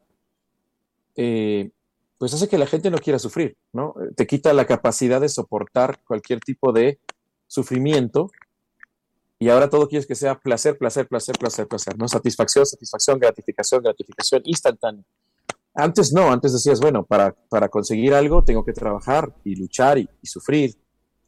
[1.16, 1.70] eh,
[2.18, 3.94] pues hace que la gente no quiera sufrir, ¿no?
[4.16, 6.98] Te quita la capacidad de soportar cualquier tipo de
[7.46, 8.30] sufrimiento
[9.38, 12.08] y ahora todo quieres que sea placer, placer, placer, placer, placer, ¿no?
[12.08, 15.04] Satisfacción, satisfacción, gratificación, gratificación instantánea.
[15.74, 20.08] Antes no, antes decías, bueno, para, para conseguir algo tengo que trabajar y luchar y,
[20.22, 20.76] sufrir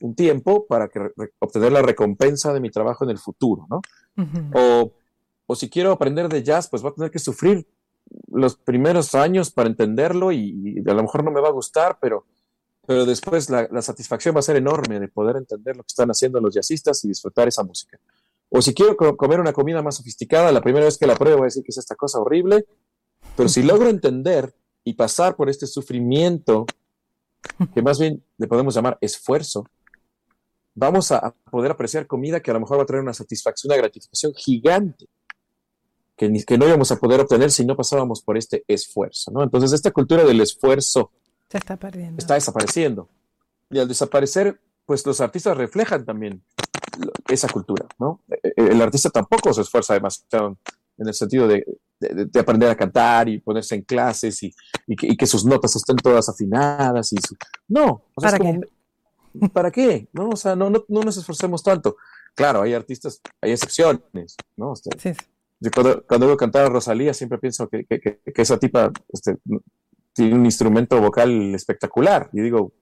[0.00, 1.00] un tiempo para que
[1.38, 3.80] obtener la recompensa de mi trabajo en el futuro, ¿no?
[4.54, 4.92] o,
[5.46, 7.66] o, si quiero aprender de jazz, pues voy a tener que sufrir
[8.28, 12.26] los primeros años para entenderlo y, a lo mejor no me va a gustar, pero,
[12.86, 16.10] pero después la, la, satisfacción va a ser enorme de poder entender lo que están
[16.10, 17.98] haciendo los jazzistas y disfrutar esa música.
[18.48, 21.44] O si quiero comer una comida más sofisticada, la primera vez que la pruebo voy
[21.44, 22.64] a decir que es esta cosa horrible,
[23.36, 26.66] pero si logro entender y pasar por este sufrimiento,
[27.74, 29.66] que más bien le podemos llamar esfuerzo,
[30.74, 33.82] vamos a poder apreciar comida que a lo mejor va a traer una satisfacción, una
[33.82, 35.08] gratificación gigante,
[36.16, 39.30] que, que no íbamos a poder obtener si no pasábamos por este esfuerzo.
[39.32, 39.42] ¿no?
[39.42, 41.12] Entonces, esta cultura del esfuerzo
[41.50, 41.78] está,
[42.16, 43.08] está desapareciendo.
[43.70, 46.42] Y al desaparecer, pues los artistas reflejan también
[47.28, 47.86] esa cultura.
[47.98, 48.22] ¿no?
[48.30, 50.56] E, e, el artista tampoco se esfuerza demasiado
[50.98, 51.64] en el sentido de,
[52.00, 54.54] de, aprender a cantar y ponerse en clases y,
[54.86, 57.12] y, que, sus notas estén todas afinadas.
[57.12, 57.16] Y
[57.68, 58.60] No, ¿para qué?
[59.52, 60.08] ¿Para qué?
[60.12, 61.96] No, o sea, no, no, no, nos esforcemos tanto.
[62.34, 64.72] Claro, hay artistas, hay excepciones, ¿no?
[64.72, 65.16] Este,
[65.60, 69.36] yo cuando, cuando veo cantar a Rosalía siempre pienso que, que, que esa tipa este,
[70.12, 72.28] tiene un instrumento vocal espectacular.
[72.32, 72.72] Y digo,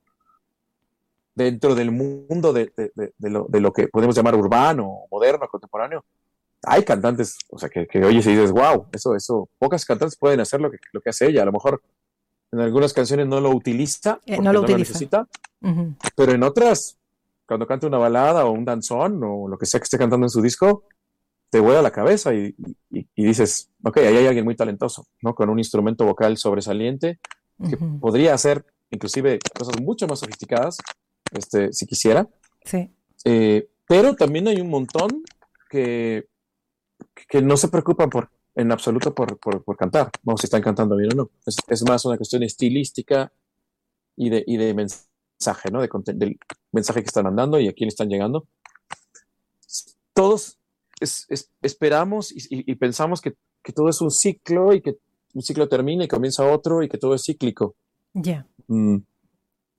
[1.34, 6.04] dentro del mundo de, de, lo, de, lo, que podemos llamar urbano, moderno, contemporáneo,
[6.66, 10.40] hay cantantes, o sea, que, que oyes y dices, wow, eso, eso, pocas cantantes pueden
[10.40, 11.42] hacer lo que, lo que hace ella.
[11.42, 11.82] A lo mejor
[12.52, 15.26] en algunas canciones no lo utiliza, eh, no lo, necesita,
[16.14, 16.96] pero en otras,
[17.46, 20.30] cuando canta una balada o un danzón o lo que sea que esté cantando en
[20.30, 20.84] su disco,
[21.50, 22.54] te vuela la cabeza y,
[22.90, 25.34] y, dices, ok, ahí hay alguien muy talentoso, ¿no?
[25.34, 27.18] Con un instrumento vocal sobresaliente
[27.68, 30.78] que podría hacer inclusive cosas mucho más sofisticadas,
[31.32, 32.28] este, si quisiera.
[32.64, 32.90] Sí.
[33.24, 35.22] Eh, pero también hay un montón
[35.68, 36.26] que
[37.28, 41.12] que no se preocupan por, en absoluto por, por, cantar, vamos, si están cantando bien
[41.12, 41.30] o no.
[41.46, 43.32] Es, más una cuestión estilística
[44.16, 45.80] y de, y de mensaje, ¿no?
[45.80, 46.38] De, del
[46.72, 48.46] mensaje que están mandando y a quién están llegando.
[50.12, 50.58] Todos
[51.60, 54.96] esperamos y, pensamos que, que, todo es un ciclo y que
[55.34, 57.74] un ciclo termina y comienza otro y que todo es cíclico.
[58.12, 58.46] Ya.
[58.68, 58.98] Mm.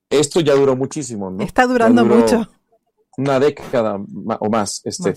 [0.09, 1.43] Esto ya duró muchísimo, ¿no?
[1.43, 2.47] Está durando mucho.
[3.17, 4.81] Una década o más.
[4.83, 5.15] Este,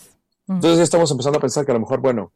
[0.49, 2.33] entonces estamos empezando a pensar que a lo mejor, bueno,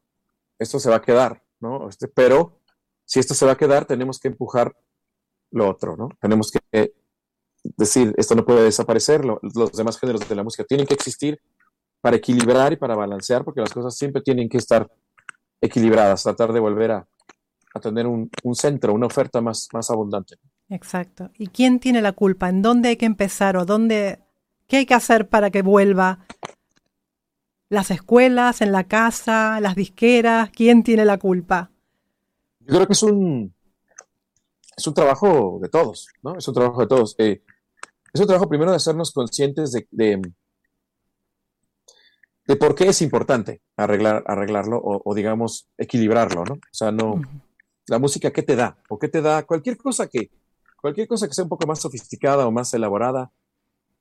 [0.59, 1.89] esto se va a quedar, ¿no?
[1.89, 2.61] Este, pero
[3.05, 4.77] si esto se va a quedar, tenemos que empujar
[5.51, 6.11] lo otro, ¿no?
[6.21, 6.95] Tenemos que
[7.77, 11.41] decir, esto no puede desaparecer, los demás géneros de la música tienen que existir
[12.01, 14.91] para equilibrar y para balancear, porque las cosas siempre tienen que estar
[15.61, 17.09] equilibradas, tratar de volver a,
[17.81, 20.37] tener un, un, centro, una oferta más, más abundante.
[20.69, 21.31] Exacto.
[21.39, 22.49] ¿Y quién tiene la culpa?
[22.49, 24.21] ¿En dónde hay que empezar o dónde,
[24.67, 26.27] qué hay que hacer para que vuelva
[27.73, 31.71] las escuelas, en la casa, las disqueras, ¿quién tiene la culpa?
[32.61, 33.55] Yo creo que es un,
[34.77, 36.37] es un trabajo de todos, ¿no?
[36.37, 37.15] Es un trabajo de todos.
[37.17, 37.43] Eh,
[38.13, 39.87] es un trabajo primero de hacernos conscientes de,
[42.47, 46.55] de, por qué es importante arreglar, arreglarlo o, digamos, equilibrarlo, ¿no?
[46.57, 47.23] O sea, no,
[47.87, 48.77] la música, ¿qué te da?
[48.91, 49.45] ¿O qué te da?
[49.45, 50.31] Cualquier cosa que,
[50.79, 53.33] cualquier cosa que sea un poco más sofisticada o más elaborada,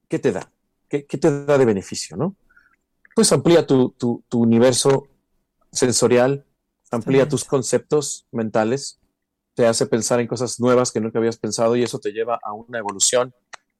[0.09, 0.51] ¿qué te da?
[0.89, 2.35] ¿Qué, qué te da de beneficio, no?
[3.15, 3.95] Pues amplía tu,
[4.31, 5.07] universo
[5.71, 6.45] sensorial,
[6.91, 8.99] amplía tus conceptos mentales,
[9.53, 12.53] te hace pensar en cosas nuevas que nunca habías pensado y eso te lleva a
[12.53, 13.33] una evolución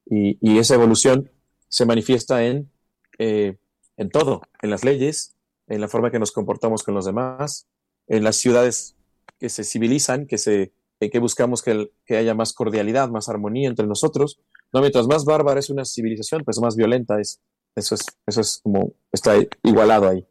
[0.05, 1.32] y, esa evolución
[1.69, 2.69] se manifiesta en,
[3.17, 3.57] eh,
[3.97, 5.36] en todo, en las leyes,
[5.67, 7.67] en la forma que nos comportamos con los demás,
[8.07, 8.95] en las ciudades
[9.39, 13.88] que se civilizan, que, se, que buscamos que, que haya más cordialidad, más armonía entre
[13.88, 14.39] nosotros.
[14.73, 17.39] No, mientras más bárbara es una civilización, pues más violenta es.
[17.76, 20.26] Eso es, eso es como, está igualado ahí.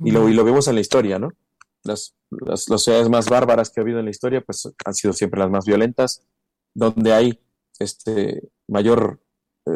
[0.00, 1.32] Y lo, y lo vemos en la historia, ¿no?
[1.82, 5.40] Las, las, ciudades más bárbaras que ha habido en la historia, pues han sido siempre
[5.40, 6.22] las más violentas,
[6.74, 7.40] donde hay
[7.78, 9.20] este, mayor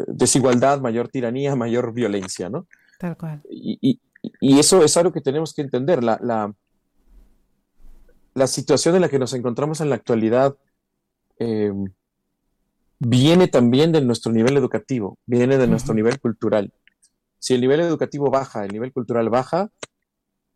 [0.07, 2.67] desigualdad, mayor tiranía, mayor violencia, ¿no?
[2.99, 3.41] Tal cual.
[3.49, 3.99] Y,
[4.41, 6.03] eso es algo que tenemos que entender.
[6.03, 6.53] La, la,
[8.33, 10.57] la, situación en la que nos encontramos en la actualidad
[11.39, 11.71] eh,
[12.99, 16.73] viene también de nuestro nivel educativo, viene de nuestro nivel cultural.
[17.39, 19.71] Si el nivel educativo baja, el nivel cultural baja,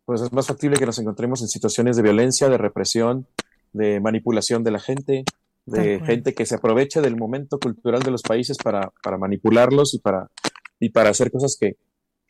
[0.04, 3.26] pues es más factible que nos encontremos en situaciones de violencia, de represión,
[3.72, 5.24] de manipulación de la gente,
[5.66, 9.98] de gente que se aprovecha del momento cultural de los países para, para manipularlos y
[9.98, 10.30] para,
[10.78, 11.76] y para hacer cosas que,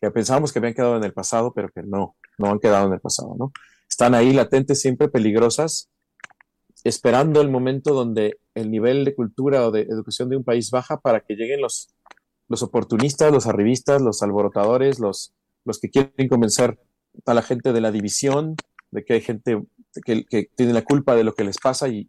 [0.01, 2.93] que, pensábamos que habían quedado en el pasado, pero que no, no han quedado en
[2.93, 3.53] el pasado, ¿no?
[3.89, 5.91] Están ahí latentes, siempre peligrosas,
[6.85, 11.01] esperando el momento donde el nivel de cultura o de educación de un país baja
[11.01, 11.95] para que lleguen los,
[12.49, 15.35] los oportunistas, los arribistas, los alborotadores, los,
[15.65, 16.79] los que quieren convencer
[17.27, 18.57] a la gente de la división,
[18.91, 19.63] de que hay gente
[20.05, 22.07] que, tiene la culpa de lo que les pasa y,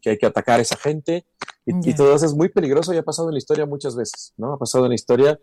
[0.00, 1.26] que hay que atacar a esa gente.
[1.64, 4.54] Y, todo eso es muy peligroso y ha pasado en la historia muchas veces, ¿no?
[4.54, 5.38] Ha pasado en la historia,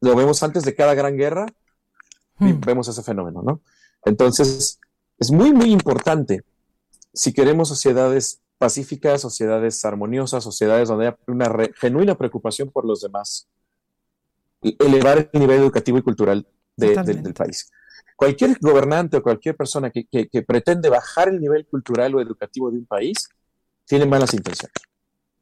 [0.00, 1.46] lo vemos antes de cada gran guerra,
[2.38, 2.60] hmm.
[2.64, 3.60] vemos ese fenómeno, ¿no?
[4.04, 4.80] Entonces,
[5.18, 6.42] es muy, muy importante
[7.12, 13.48] si queremos sociedades pacíficas, sociedades armoniosas, sociedades donde haya una genuina preocupación por los demás,
[14.62, 16.46] elevar el nivel educativo y cultural
[16.76, 17.70] del país.
[18.16, 20.06] Cualquier gobernante o cualquier persona que,
[20.46, 23.28] pretende bajar el nivel cultural o educativo de un país
[23.84, 24.74] tiene malas intenciones.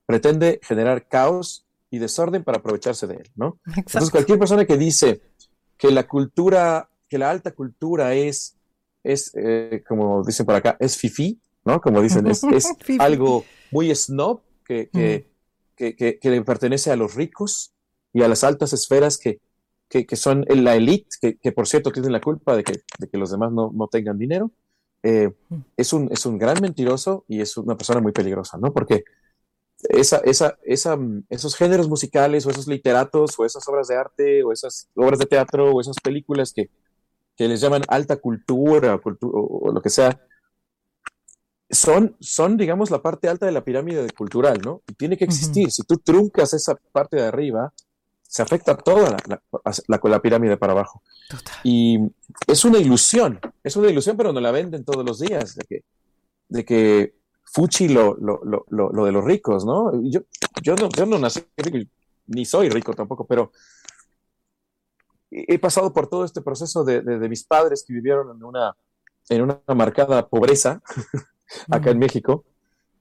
[0.07, 3.59] Pretende generar caos y desorden para aprovecharse de él, ¿no?
[3.77, 5.21] Entonces, cualquier persona que dice
[5.77, 8.57] que la cultura, que la alta cultura es,
[9.03, 11.81] es eh, como dicen por acá, es fifi, ¿no?
[11.81, 12.43] Como dicen, es,
[12.99, 14.89] algo muy snob que,
[15.77, 17.73] que, que, le pertenece a los ricos
[18.13, 19.41] y a las altas esferas que,
[19.89, 23.31] que, son la élite, que, por cierto tienen la culpa de que, de que los
[23.31, 24.51] demás no, no tengan dinero,
[25.03, 25.57] eh, mm.
[25.77, 28.73] es, un, es un gran mentiroso y es una persona muy peligrosa, ¿no?
[28.73, 29.05] Porque
[29.89, 34.43] esa, esa, esa, mm, esos géneros musicales o esos literatos o esas obras de arte
[34.43, 36.71] o esas obras de teatro o esas películas que,
[37.37, 40.21] que les llaman alta cultura o, o, lo que sea,
[41.71, 44.83] son, son, digamos, la parte alta de la pirámide cultural, ¿no?
[44.89, 45.71] Y tiene que existir.
[45.71, 47.73] Si tú truncas esa parte de arriba,
[48.31, 49.43] se afecta toda la,
[49.89, 51.03] la, la, pirámide para abajo.
[51.65, 51.99] Y
[52.47, 55.85] es una ilusión, es una ilusión, pero no la venden todos los días, de que,
[56.49, 59.91] de que Fuchi lo, lo, lo, lo de los ricos, ¿no?
[60.05, 60.21] Yo,
[60.63, 61.91] yo no, yo no nací rico,
[62.29, 63.51] ni soy rico tampoco, pero
[65.33, 68.77] he pasado por todo este proceso de, de, mis padres que vivieron en una,
[69.29, 70.81] en una marcada pobreza
[71.69, 72.45] acá en México,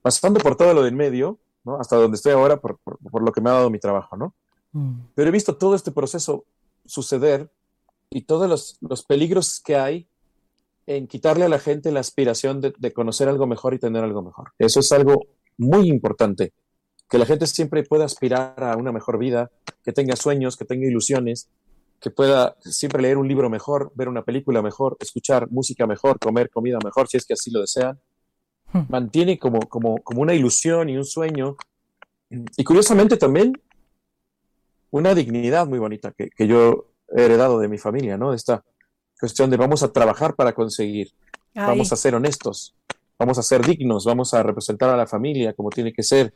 [0.02, 1.78] pasando por todo lo del medio, ¿no?
[1.78, 4.34] Hasta donde estoy ahora por, por, por lo que me ha dado mi trabajo, ¿no?
[4.72, 5.00] Mm.
[5.14, 6.44] Pero he visto todo este proceso
[6.84, 7.50] suceder
[8.08, 10.08] y todos los, los, peligros que hay
[10.86, 14.22] en quitarle a la gente la aspiración de, de, conocer algo mejor y tener algo
[14.22, 14.52] mejor.
[14.58, 16.52] Eso es algo muy importante,
[17.08, 19.50] que la gente siempre pueda aspirar a una mejor vida,
[19.84, 21.48] que tenga sueños, que tenga ilusiones,
[22.00, 26.48] que pueda siempre leer un libro mejor, ver una película mejor, escuchar música mejor, comer
[26.48, 28.00] comida mejor, si es que así lo desean.
[28.72, 28.84] Hmm.
[28.88, 31.56] Mantiene como, como, como una ilusión y un sueño.
[32.56, 33.52] Y curiosamente también
[34.90, 36.86] una dignidad muy bonita que, yo
[37.16, 38.32] he heredado de mi familia, ¿no?
[38.34, 38.64] Esta
[39.18, 41.12] cuestión de vamos a trabajar para conseguir,
[41.54, 42.74] vamos a ser honestos,
[43.18, 46.34] vamos a ser dignos, vamos a representar a la familia como tiene que ser,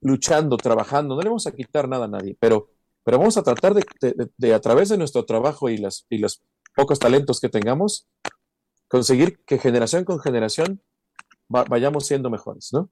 [0.00, 2.68] luchando, trabajando, no le vamos a quitar nada a nadie, pero,
[3.02, 6.42] pero vamos a tratar de, a través de nuestro trabajo y, las, y los
[6.74, 8.06] pocos talentos que tengamos,
[8.88, 10.82] conseguir que generación con generación
[11.48, 12.90] vayamos siendo mejores, ¿no?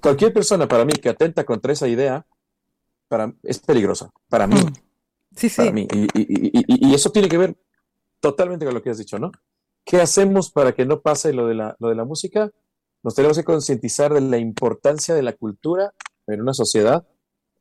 [0.00, 2.26] Cualquier persona para mí que atenta contra esa idea,
[3.42, 4.56] es peligrosa, para mí.
[4.56, 4.72] Mm.
[5.36, 5.56] Sí, sí.
[5.56, 5.86] Para mí.
[6.14, 7.56] Y, eso tiene que ver
[8.20, 9.32] totalmente con lo que has dicho, ¿no?
[9.84, 12.50] ¿Qué hacemos para que no pase lo de la, lo de la música?
[13.02, 15.92] Nos tenemos que concientizar de la importancia de la cultura
[16.26, 17.06] en una sociedad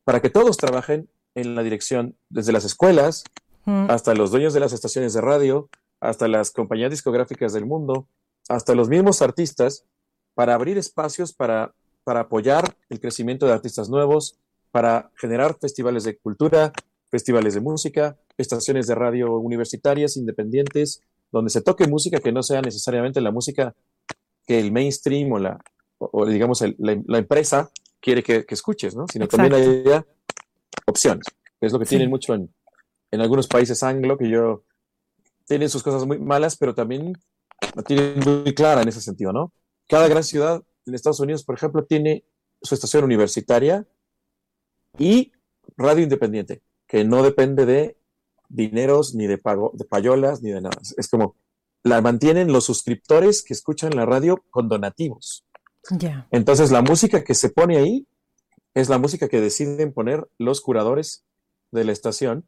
[0.03, 3.23] para que todos trabajen en la dirección, desde las escuelas
[3.65, 3.89] mm.
[3.89, 8.07] hasta los dueños de las estaciones de radio, hasta las compañías discográficas del mundo,
[8.49, 9.85] hasta los mismos artistas,
[10.33, 11.73] para abrir espacios para,
[12.03, 14.37] para apoyar el crecimiento de artistas nuevos,
[14.71, 16.71] para generar festivales de cultura,
[17.09, 21.01] festivales de música, estaciones de radio universitarias independientes,
[21.31, 23.75] donde se toque música que no sea necesariamente la música
[24.45, 25.59] que el mainstream o la,
[25.97, 27.69] o, digamos, la, empresa
[27.99, 29.05] quiere que, escuches, ¿no?
[29.11, 29.83] Sino también hay
[30.87, 31.25] opciones.
[31.59, 32.49] Es lo que tienen mucho en,
[33.11, 34.63] en algunos países anglo, que yo,
[35.45, 37.13] tienen sus cosas muy malas, pero también
[37.75, 39.51] la tienen muy clara en ese sentido, ¿no?
[39.87, 42.23] Cada gran ciudad en Estados Unidos, por ejemplo, tiene
[42.61, 43.85] su estación universitaria
[44.97, 45.31] y
[45.77, 47.97] radio independiente, que no depende de
[48.49, 50.77] dineros, ni de, pago, de payolas, ni de nada.
[50.97, 51.35] Es como
[51.83, 55.45] la mantienen los suscriptores que escuchan la radio con donativos.
[56.29, 58.07] Entonces la música que se pone ahí
[58.73, 61.25] es la música que deciden poner los curadores
[61.71, 62.47] de la estación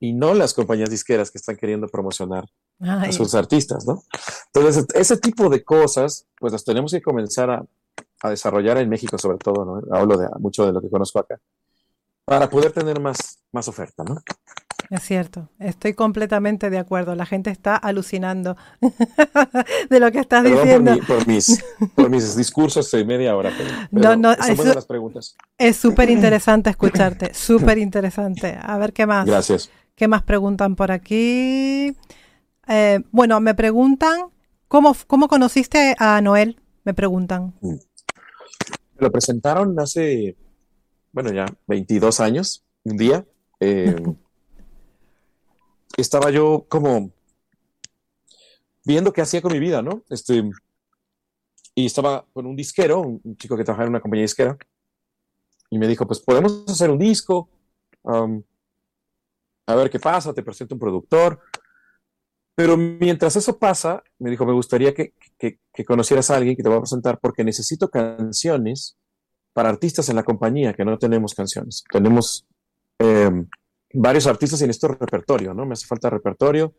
[0.00, 2.46] y no las compañías disqueras que están queriendo promocionar
[2.80, 4.02] a sus artistas, ¿no?
[4.52, 7.64] Entonces, ese tipo de cosas, pues las tenemos que comenzar a,
[8.22, 9.96] a desarrollar en México sobre todo, ¿no?
[9.96, 11.40] Hablo de mucho de lo que conozco acá,
[12.28, 14.16] para poder tener más, más oferta, ¿no?
[14.90, 17.14] Es cierto, estoy completamente de acuerdo.
[17.14, 18.56] La gente está alucinando
[19.90, 20.96] de lo que estás diciendo.
[21.06, 21.62] Por, mis,
[21.94, 23.52] por, mis, discursos de media hora.
[23.90, 25.36] no, no, son las preguntas.
[25.58, 28.58] Es súper interesante escucharte, súper interesante.
[28.60, 29.26] A ver qué más.
[29.26, 29.70] Gracias.
[29.94, 31.94] ¿Qué más preguntan por aquí?
[32.66, 34.30] Eh, bueno, me preguntan,
[34.68, 36.60] ¿cómo, ¿cómo conociste a Noel?
[36.84, 37.54] Me preguntan.
[37.60, 37.74] Mm.
[38.94, 40.36] Me lo presentaron hace,
[41.20, 43.26] bueno, ya 22 años, un día.
[43.58, 43.96] Eh,
[45.96, 47.10] estaba yo como
[48.84, 50.04] viendo qué hacía con mi vida, ¿no?
[50.10, 50.48] Este,
[51.74, 54.56] y estaba con un disquero, un, chico que trabajaba en una compañía disquera,
[55.70, 57.50] y me dijo, pues podemos hacer un disco,
[58.04, 61.40] a ver qué pasa, te presento un productor.
[62.54, 66.68] Pero mientras eso pasa, me dijo, me gustaría que, que, conocieras a alguien que te
[66.68, 68.96] va a presentar porque necesito canciones
[69.58, 71.82] para artistas en la compañía que no tenemos canciones.
[71.90, 72.46] Tenemos
[72.96, 73.44] em,
[73.92, 75.66] varios artistas en este repertorio, ¿no?
[75.66, 76.72] Me hace falta repertorio.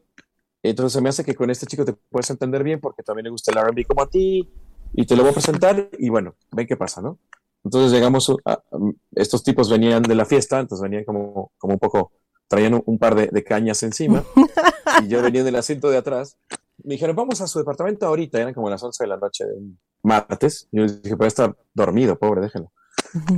[0.63, 3.31] Entonces se me hace que con este chico te puedes entender bien porque también le
[3.31, 4.49] gusta el RB como a ti
[4.93, 7.19] y te lo voy a presentar y bueno, ven qué pasa, ¿no?
[7.65, 8.63] Entonces llegamos, a,
[9.11, 12.13] estos tipos venían de la fiesta, entonces venían como, como un poco,
[12.47, 14.23] traían un, par de, cañas encima
[15.03, 16.37] y yo venía del asiento de atrás.
[16.83, 19.53] Me dijeron, vamos a su departamento ahorita, eran como las 11 de la noche de
[19.53, 20.67] un martes.
[20.71, 22.71] Yo les dije, pues está dormido, pobre, déjenlo.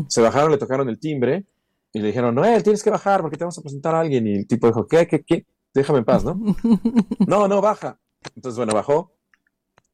[0.07, 1.45] Se bajaron, le tocaron el timbre
[1.93, 4.27] y le dijeron, Noel, tienes que bajar porque te vamos a presentar a alguien.
[4.27, 5.45] Y el tipo dijo, ¿qué, qué, qué?
[5.73, 6.39] Déjame en paz, ¿no?
[7.27, 7.99] no, no, baja.
[8.35, 9.13] Entonces, bueno, bajó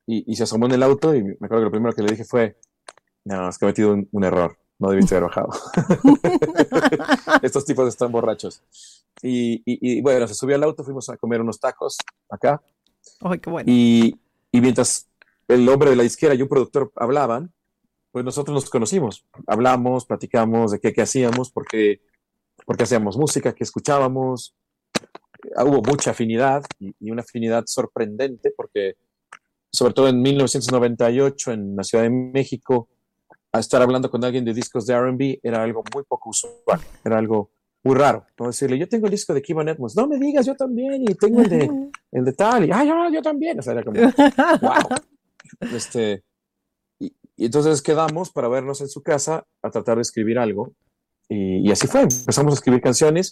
[0.05, 2.23] y, se asomó en el auto y me acuerdo que lo primero que le dije
[2.23, 2.57] fue,
[3.25, 4.57] no, es que he metido un, error.
[4.79, 5.49] No debiste haber bajado.
[7.41, 8.61] Estos tipos están borrachos.
[9.23, 11.97] Y, y, bueno, se subió al auto, fuimos a comer unos tacos
[12.29, 12.61] acá.
[13.41, 13.63] Qué.
[13.65, 14.19] Y,
[14.51, 15.07] y mientras
[15.47, 17.51] el hombre de la izquierda y un productor hablaban,
[18.11, 22.01] pues nosotros nos conocimos, hablamos, platicamos de qué, qué hacíamos, porque,
[22.65, 24.55] porque hacíamos música, qué escuchábamos.
[25.55, 28.95] Ah, hubo mucha afinidad y, una afinidad sorprendente, porque
[29.71, 32.89] sobre todo en 1998 en la Ciudad de México,
[33.51, 37.17] a estar hablando con alguien de discos de RB era algo muy poco usual, era
[37.17, 37.51] algo
[37.87, 38.25] muy raro.
[38.37, 41.15] No decirle, yo tengo el disco de Kiva Edmonds, no me digas, yo también, y
[41.15, 43.57] tengo el de, el de tal, y ah, yo, yo también.
[43.59, 44.97] O sea, era como, wow.
[45.73, 46.23] Este,
[47.37, 50.73] y entonces quedamos para vernos en su casa a tratar de escribir algo.
[51.29, 52.01] Y, así fue.
[52.01, 53.31] Empezamos a escribir canciones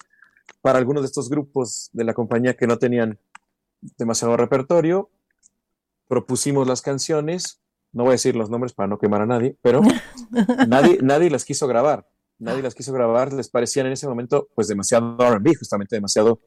[0.62, 3.18] para algunos de estos grupos de la compañía que no tenían
[3.98, 5.10] demasiado repertorio.
[6.08, 7.62] Propusimos las canciones.
[7.94, 9.82] No voy a decir los nombres para no quemar a nadie, pero
[10.68, 12.06] nadie, nadie las quiso grabar.
[12.40, 13.34] Nadie las quiso grabar.
[13.34, 16.42] Les parecían en ese momento pues demasiado RB, justamente demasiado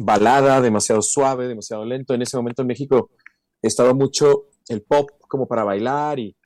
[0.00, 2.14] balada, demasiado suave, demasiado lento.
[2.14, 3.10] En ese momento en México
[3.62, 6.36] estaba mucho el pop como para bailar y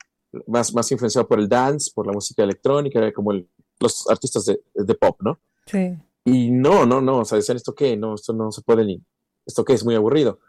[0.47, 3.33] más, más influenciado por el dance, por la música electrónica, como
[3.79, 5.39] los artistas de, de, pop, ¿no?
[5.65, 5.95] Sí.
[6.25, 9.01] Y no, no, no, o sea, decían esto qué, no, esto no se puede ni,
[9.45, 10.39] esto qué, es muy aburrido.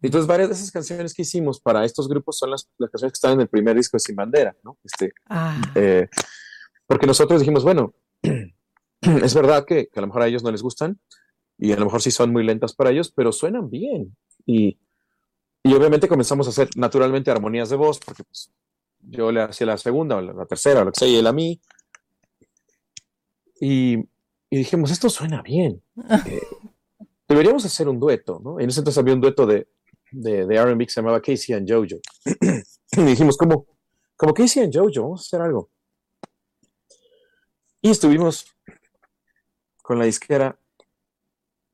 [0.00, 3.16] Entonces, varias de esas canciones que hicimos para estos grupos son las, las canciones que
[3.16, 4.78] están en el primer disco de Sin Bandera, ¿no?
[4.84, 5.60] Este, ah.
[5.74, 6.08] eh,
[6.88, 7.94] porque nosotros dijimos, bueno,
[9.00, 10.98] es verdad que, que, a lo mejor a ellos no les gustan
[11.58, 14.16] y a lo mejor sí son muy lentas para ellos, pero suenan bien.
[14.46, 14.78] Y,
[15.62, 18.50] y obviamente comenzamos a hacer naturalmente armonías de voz, porque pues,
[19.00, 21.32] yo le hacía la segunda o la, tercera o lo que sea, y él a
[21.32, 21.60] mí.
[23.60, 23.98] Y,
[24.50, 25.82] dijimos, esto suena bien.
[26.26, 26.40] Eh,
[27.28, 28.58] deberíamos hacer un dueto, ¿no?
[28.58, 29.68] En ese entonces había un dueto de,
[30.10, 32.00] de, de RB que se llamaba Casey and Jojo.
[32.92, 33.66] y dijimos, como,
[34.16, 35.70] como Casey and Jojo, vamos a hacer algo.
[37.80, 38.46] Y estuvimos
[39.82, 40.58] con la disquera,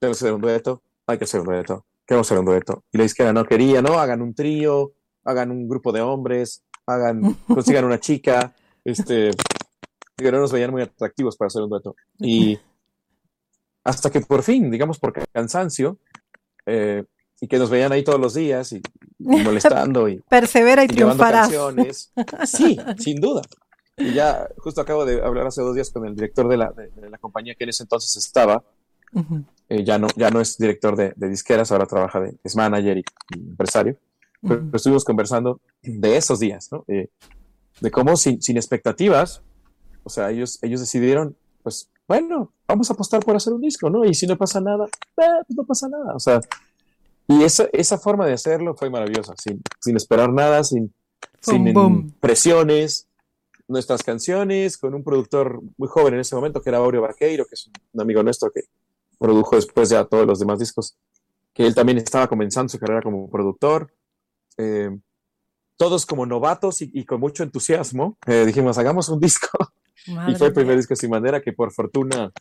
[0.01, 2.85] que hacer un dueto, hay que hacer un dueto, queremos hacer un dueto.
[2.93, 4.93] Y la disquera no quería, no, hagan un trío,
[5.25, 9.31] hagan un grupo de hombres, hagan, consigan una chica, este,
[10.17, 11.97] que no nos veían muy atractivos para hacer un dueto.
[12.19, 12.59] Y
[13.83, 15.99] hasta que por fin, digamos por cansancio,
[16.67, 17.05] eh,
[17.41, 18.83] y que nos veían ahí todos los días y,
[19.19, 21.51] molestando y persevera y, triunfarás.
[22.45, 23.43] Sí, sin duda.
[23.97, 27.11] Y ya justo acabo de hablar hace dos días con el director de la, de,
[27.11, 28.63] la compañía que en ese entonces estaba.
[29.69, 33.05] Eh, ya, no, ya no es director de, disqueras, ahora trabaja de, es manager y
[33.33, 33.97] empresario
[34.47, 36.85] pero estuvimos conversando de esos días, ¿no?
[36.87, 39.43] de cómo sin, sin, expectativas,
[40.05, 44.05] o sea, ellos, ellos decidieron, pues, bueno, vamos a apostar por hacer un disco, ¿no?
[44.05, 46.41] Y si no pasa nada, eh, pues no pasa nada, o sea,
[47.27, 50.95] y esa, esa forma de hacerlo fue maravillosa, sin, sin esperar nada, sin,
[51.41, 53.09] sin presiones,
[53.69, 57.55] nuestras canciones con un productor muy joven en ese momento, que era Aureo Vaqueiro, que
[57.55, 58.63] es un amigo nuestro que
[59.19, 60.97] produjo después ya todos los demás discos,
[61.53, 63.93] que él también estaba comenzando su carrera como productor.
[64.59, 64.91] Eh,
[65.77, 69.49] todos como novatos y, con mucho entusiasmo, eh, dijimos, hagamos un disco.
[70.29, 72.33] y fue el primer disco sin bandera que por fortuna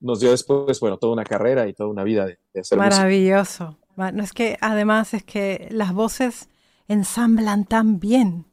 [0.00, 3.78] nos dio después, bueno, toda una carrera y toda una vida de, de hacer Maravilloso.
[3.96, 6.48] No es que además es que las voces
[6.88, 8.46] ensamblan tan bien.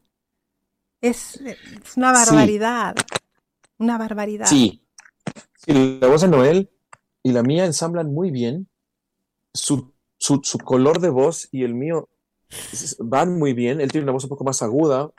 [1.00, 1.40] Es,
[1.96, 2.94] una barbaridad.
[3.78, 4.46] Una barbaridad.
[4.46, 4.82] Sí.
[5.56, 5.98] sí.
[6.00, 6.70] La voz de Noel
[7.22, 8.68] y la mía ensamblan muy bien.
[9.52, 12.08] Su, su, su color de voz y el mío
[12.98, 13.80] van muy bien.
[13.80, 15.10] Él tiene una voz un poco más aguda.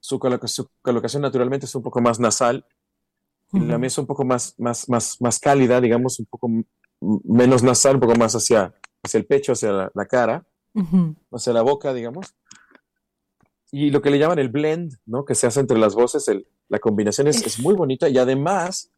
[0.00, 2.64] Su, colocación naturalmente es un poco más nasal.
[3.52, 6.50] Y la mía es un poco más, más, más, más cálida, digamos, un poco
[7.00, 10.44] menos nasal, un poco más hacia, hacia el pecho, hacia la, cara,
[11.32, 12.34] hacia la boca, digamos.
[13.72, 15.24] Y lo que le llaman el blend, ¿no?
[15.24, 16.30] Que se hace entre las voces,
[16.68, 18.90] la combinación es, es, muy bonita y además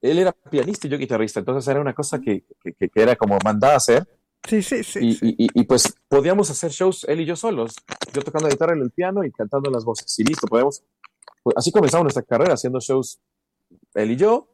[0.00, 3.38] él era pianista y yo guitarrista, entonces era una cosa que, que, que era como
[3.44, 4.06] mandada a hacer
[4.46, 7.74] Sí, sí, sí y, Y, pues podíamos hacer shows él y yo solos,
[8.12, 10.16] yo tocando la guitarra en el piano y cantando las voces.
[10.18, 10.82] Y listo, podemos.
[11.42, 13.20] Pues, así comenzamos nuestra carrera, haciendo shows
[13.94, 14.48] él y yo.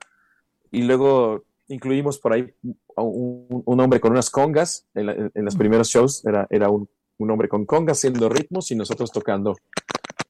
[0.70, 2.54] Y luego incluimos por ahí
[2.96, 4.86] un, un hombre con unas congas.
[4.94, 6.88] En, los primeros shows era, era un,
[7.18, 9.56] un, hombre con congas haciendo ritmos y nosotros tocando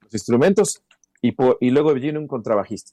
[0.02, 0.82] los instrumentos.
[1.20, 2.92] Y, y luego vino un contrabajista.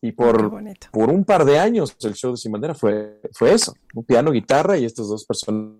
[0.00, 0.52] Y por,
[0.92, 4.30] por un par de años el show de Sin Bandera fue, fue eso, un piano,
[4.30, 5.74] guitarra y estas dos personas.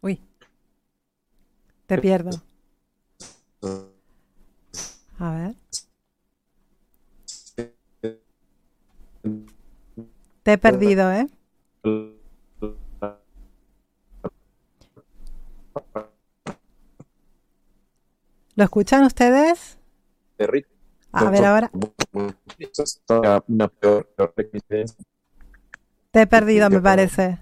[0.00, 0.20] Uy,
[1.86, 2.30] te pierdo.
[5.18, 5.54] A ver.
[10.44, 11.26] Te he perdido, ¿eh?
[18.60, 19.78] ¿Lo escuchan ustedes?
[21.12, 21.70] A ver ahora.
[26.10, 27.38] Te he perdido, me parece.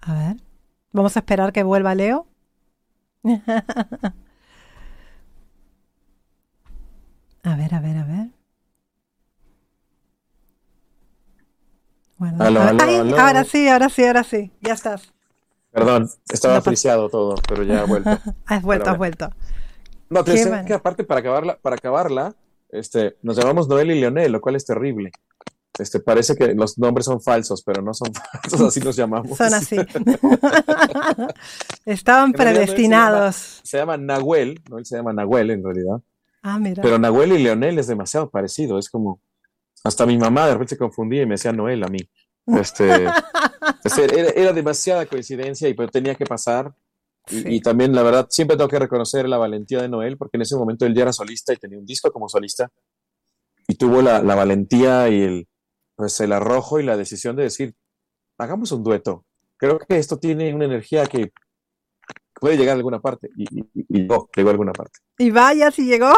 [0.00, 0.38] A ver.
[0.90, 2.26] Vamos a esperar que vuelva Leo.
[3.22, 3.36] a
[7.54, 8.26] ver, a ver, a ver.
[12.16, 14.50] Bueno, ahora sí, ahora sí, ahora sí.
[14.62, 15.14] Ya estás.
[15.72, 18.10] Perdón, estaba apreciado todo, pero ya ha vuelto.
[18.46, 19.30] has vuelto, has vuelto.
[20.08, 22.34] No, te decía que aparte para acabarla, para acabarla,
[22.70, 25.12] este, nos llamamos Noel y Leonel, lo cual es terrible.
[25.78, 28.12] Este, parece que los nombres son falsos, pero no son
[28.42, 29.38] falsos, así nos llamamos.
[29.38, 29.76] Son así.
[31.86, 33.60] Estaban predestinados.
[33.62, 36.00] Se llama, Nahuel, Noel se llama Nahuel en realidad.
[36.42, 36.82] Ah, mira.
[36.82, 39.20] Pero Nahuel y Leonel es demasiado parecido, es como,
[39.84, 42.00] hasta mi mamá de repente se confundía y me decía Noel a mí.
[42.58, 43.06] Este,
[44.36, 46.72] era, demasiada coincidencia y pues tenía que pasar.
[47.28, 50.56] Y, también, la verdad, siempre tengo que reconocer la valentía de Noel, porque en ese
[50.56, 52.68] momento él ya era solista y tenía un disco como solista.
[53.68, 55.48] Y tuvo la, valentía y el,
[55.94, 57.74] pues, el arrojo y la decisión de decir,
[58.38, 59.24] hagamos un dueto.
[59.56, 61.32] Creo que esto tiene una energía que
[62.34, 63.30] puede llegar a alguna parte.
[63.36, 63.46] Y,
[63.88, 64.98] llegó, llegó a alguna parte.
[65.18, 66.12] Y vaya si llegó.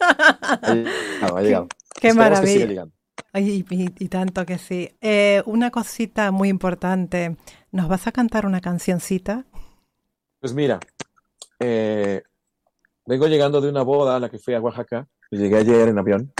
[0.00, 1.66] Ha llegado,
[2.00, 2.86] Qué maravilla.
[3.34, 4.94] Y, y, tanto que sí.
[5.00, 7.36] Eh, una cosita muy importante.
[7.70, 9.46] ¿Nos vas a cantar una cancioncita?
[10.38, 10.78] Pues mira,
[11.58, 12.22] eh,
[13.06, 15.08] vengo llegando de una boda a la que fui a Oaxaca.
[15.30, 16.32] Llegué ayer en avión.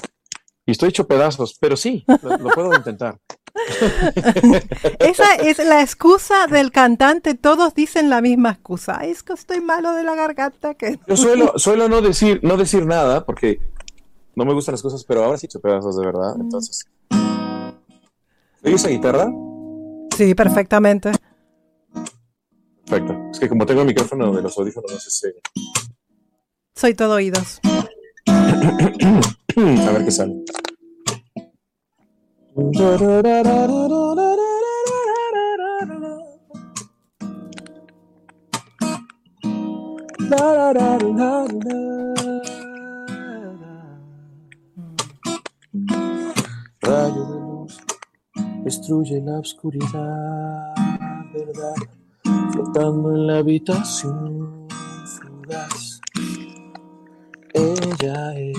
[0.67, 3.19] Y estoy hecho pedazos, pero sí, lo, puedo intentar.
[4.99, 7.35] Esa es la excusa del cantante.
[7.35, 9.05] Todos dicen la misma excusa.
[9.05, 10.75] Es que estoy malo de la garganta.
[10.75, 11.01] Que...
[11.09, 13.61] Yo suelo, suelo no, decir, no decir nada porque
[14.35, 16.35] no me gustan las cosas, pero ahora sí he pedazos de verdad.
[16.39, 16.87] Entonces.
[18.65, 19.31] ¿Oyes esa guitarra?
[20.17, 21.13] Sí, perfectamente.
[22.87, 23.17] Perfecto.
[23.33, 25.29] Es que como tengo el micrófono de los audífonos, no sé si.
[26.75, 27.61] Soy todo oídos.
[28.27, 30.45] A ver qué sale.
[46.83, 47.79] Rayo de luz
[48.65, 50.75] destruye la oscuridad,
[51.33, 51.75] verdad,
[52.53, 54.67] flotando en la habitación
[55.05, 56.01] fugaz.
[57.55, 58.59] Ella es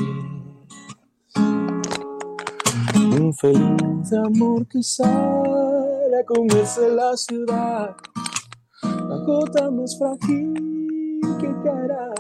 [2.96, 7.96] un feliz amor que sale a comerse la ciudad,
[8.84, 10.54] la gota más frágil
[11.40, 12.14] que caerá.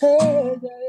[0.00, 0.81] Ella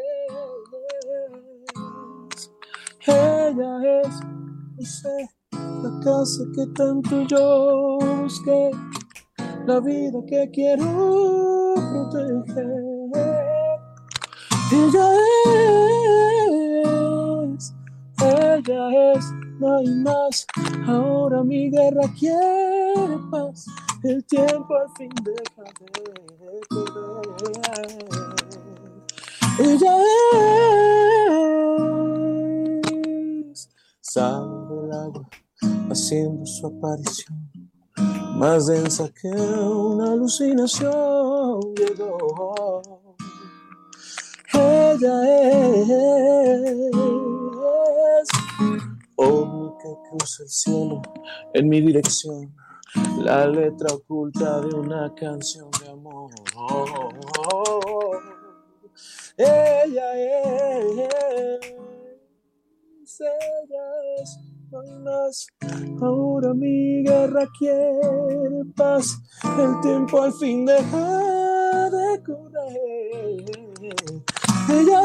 [3.07, 4.19] ella es,
[4.77, 8.71] no sé, la casa que tanto yo busqué.
[9.65, 12.67] la vida que quiero proteger.
[14.71, 15.07] Ella
[17.55, 17.73] es,
[18.19, 19.25] ella es,
[19.59, 20.47] no hay más.
[20.87, 23.65] Ahora mi guerra quiere paz.
[24.03, 27.23] El tiempo al fin deja de correr.
[29.59, 31.22] Ella es,
[34.13, 35.27] sal del agua,
[35.89, 37.49] haciendo su aparición
[38.35, 41.59] más densa que una alucinación.
[44.53, 46.91] Ella es
[49.15, 51.01] hombre que cruza el cielo
[51.55, 52.53] en mi dirección,
[53.17, 56.29] la letra oculta de una canción de amor.
[59.37, 61.82] Ella es,
[63.21, 64.39] ella es
[64.73, 65.47] no hay más.
[66.01, 69.19] Ahora mi guerra quiere paz.
[69.43, 73.45] El tiempo al fin deja de correr.
[74.69, 75.01] Ella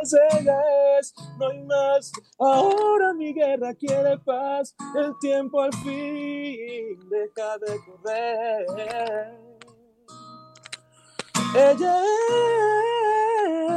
[0.00, 0.60] es, ella
[1.00, 2.12] es, no hay más.
[2.38, 4.76] Ahora mi guerra quiere paz.
[4.96, 8.66] El tiempo al fin deja de correr.
[11.56, 13.75] Ella es.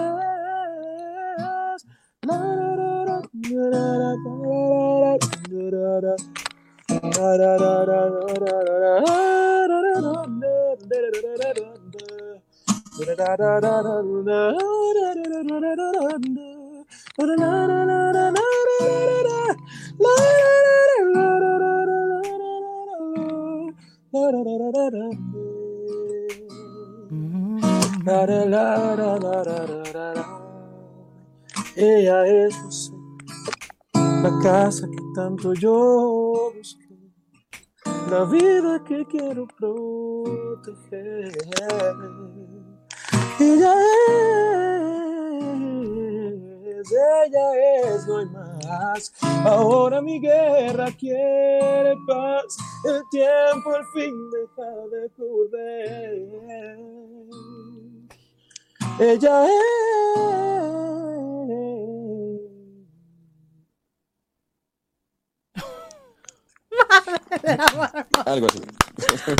[27.11, 27.59] Mm-hmm.
[31.75, 32.91] Ella es
[33.93, 36.97] la casa que tanto yo busqué,
[38.09, 41.31] la vida que quiero proteger.
[43.39, 43.73] Ella
[46.67, 47.47] es, ella
[47.83, 49.13] es, no hay más.
[49.45, 56.29] Ahora mi guerra quiere paz, el tiempo al fin deja de correr.
[58.99, 60.58] Ella es.
[68.25, 68.61] Algo así.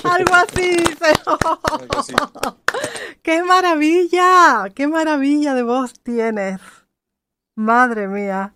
[0.04, 2.14] Algo así.
[3.22, 4.66] ¡Qué maravilla!
[4.74, 6.60] ¡Qué maravilla de voz tienes!
[7.56, 8.54] Madre mía.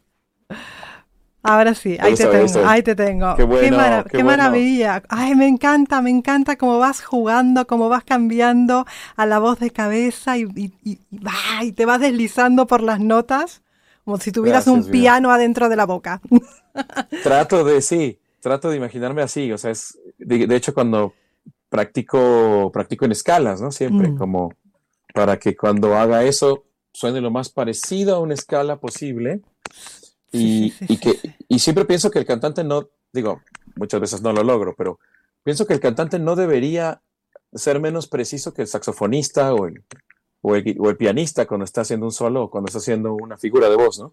[1.45, 3.35] Ahora sí, ahí te, tengo, ahí te tengo.
[3.35, 5.03] Qué, maravilla.
[5.09, 8.85] Ay, me encanta, me encanta cómo vas jugando, cómo vas cambiando
[9.17, 10.47] a la voz de cabeza y,
[10.85, 13.61] y, te vas deslizando por las notas,
[14.05, 16.21] como si tuvieras un piano adentro de la boca.
[17.23, 21.13] Trato de, sí, trato de imaginarme así, o sea, es, de, hecho cuando
[21.69, 23.71] practico, practico en escalas, ¿no?
[23.71, 24.17] Siempre, mm.
[24.17, 24.53] como
[25.13, 29.41] para que cuando haga eso suene lo más parecido a una escala posible.
[30.33, 33.41] Y, que, y siempre pienso que el cantante no, digo,
[33.75, 34.99] muchas veces no lo logro, pero
[35.43, 37.01] pienso que el cantante no debería
[37.53, 39.83] ser menos preciso que el saxofonista o el,
[40.41, 43.37] o el, o el pianista cuando está haciendo un solo o cuando está haciendo una
[43.37, 44.11] figura de voz, ¿no?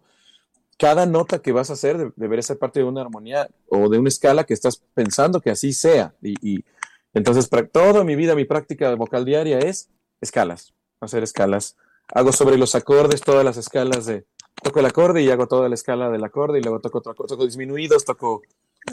[0.80, 4.08] Cada nota que vas a hacer debería ser parte de una armonía o de una
[4.08, 6.14] escala que estás pensando que así sea.
[6.22, 6.64] Y,
[7.12, 9.90] entonces, para toda mi vida, mi práctica vocal diaria es
[10.22, 11.76] escalas, hacer escalas.
[12.08, 14.24] Hago sobre los acordes todas las escalas de
[14.62, 17.28] toco el acorde y hago toda la escala del acorde y luego toco otro acorde,
[17.28, 18.40] toco disminuidos, toco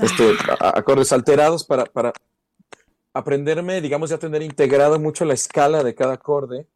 [0.02, 2.12] este, acordes alterados para, para
[3.14, 6.68] aprenderme, digamos, ya tener integrado mucho la escala de cada acorde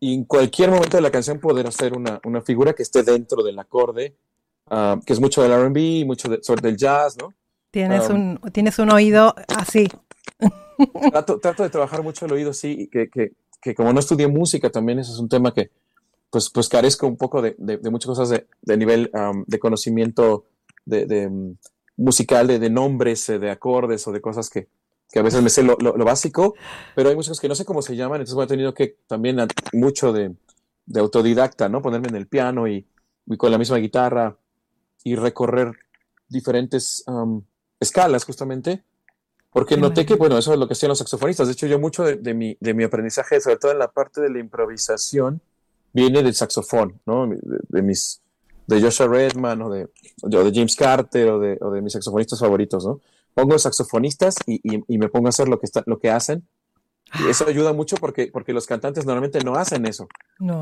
[0.00, 3.42] y en cualquier momento de la canción poder hacer una, una figura que esté dentro
[3.42, 4.16] del acorde
[4.70, 7.32] Ah, que es mucho del RB, mucho de, sobre del jazz, ¿no?
[7.70, 9.88] Tienes, un, tienes un oído así.
[11.10, 14.70] Trato, trato, de trabajar mucho el oído, sí, que, que, que, como no estudié música
[14.70, 15.70] también, eso es un tema que
[16.30, 19.10] pues, pues carezco un poco de, de, muchas cosas de, de nivel
[19.46, 20.44] de conocimiento
[20.84, 21.56] de, mm,
[21.96, 24.68] musical, de, nombres, eh, de acordes o de cosas que,
[25.10, 26.54] que a veces me sé lo, lo, básico,
[26.94, 29.38] pero hay muchas que no sé cómo se llaman, entonces he tenido que también
[29.72, 30.32] mucho de,
[30.94, 31.82] autodidacta, ¿no?
[31.82, 32.86] Ponerme en el piano y,
[33.26, 34.36] y con la misma guitarra
[35.08, 35.72] y recorrer
[36.28, 37.04] diferentes
[37.80, 38.84] escalas justamente,
[39.50, 41.46] porque noté que, bueno, eso es lo que hacían los saxofonistas.
[41.48, 44.30] De hecho, yo mucho de, mi, de mi aprendizaje, sobre todo en la parte de
[44.30, 45.40] la improvisación,
[45.92, 47.26] viene del saxofón, ¿no?
[47.26, 48.20] De, mis,
[48.66, 49.88] de Joshua Redman o de,
[50.22, 53.00] de James Carter o de, o de mis saxofonistas favoritos, ¿no?
[53.32, 56.46] Pongo saxofonistas y, y, me pongo a hacer lo que, está, lo que hacen.
[57.18, 60.08] Y eso ayuda mucho porque, porque los cantantes normalmente no hacen eso.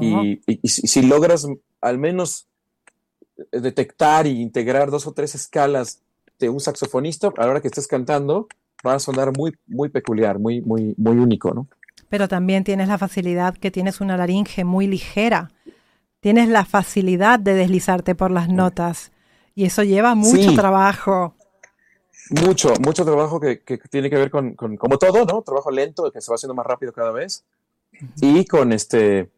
[0.01, 1.49] Y, y, si logras
[1.81, 2.47] al menos
[3.53, 6.01] detectar e integrar dos o tres escalas
[6.39, 8.49] de un saxofonista a la hora que estés cantando,
[8.87, 11.67] va a sonar muy, muy peculiar, muy, muy, muy único, ¿no?
[12.09, 15.51] Pero también tienes la facilidad que tienes una laringe muy ligera.
[16.21, 19.13] Tienes la facilidad de deslizarte por las notas.
[19.55, 21.35] Y eso lleva mucho trabajo.
[22.31, 25.43] Mucho, mucho trabajo que, tiene que ver con, como todo, ¿no?
[25.43, 27.45] Trabajo lento, que se va haciendo más rápido cada vez.
[28.21, 29.31] Y con este,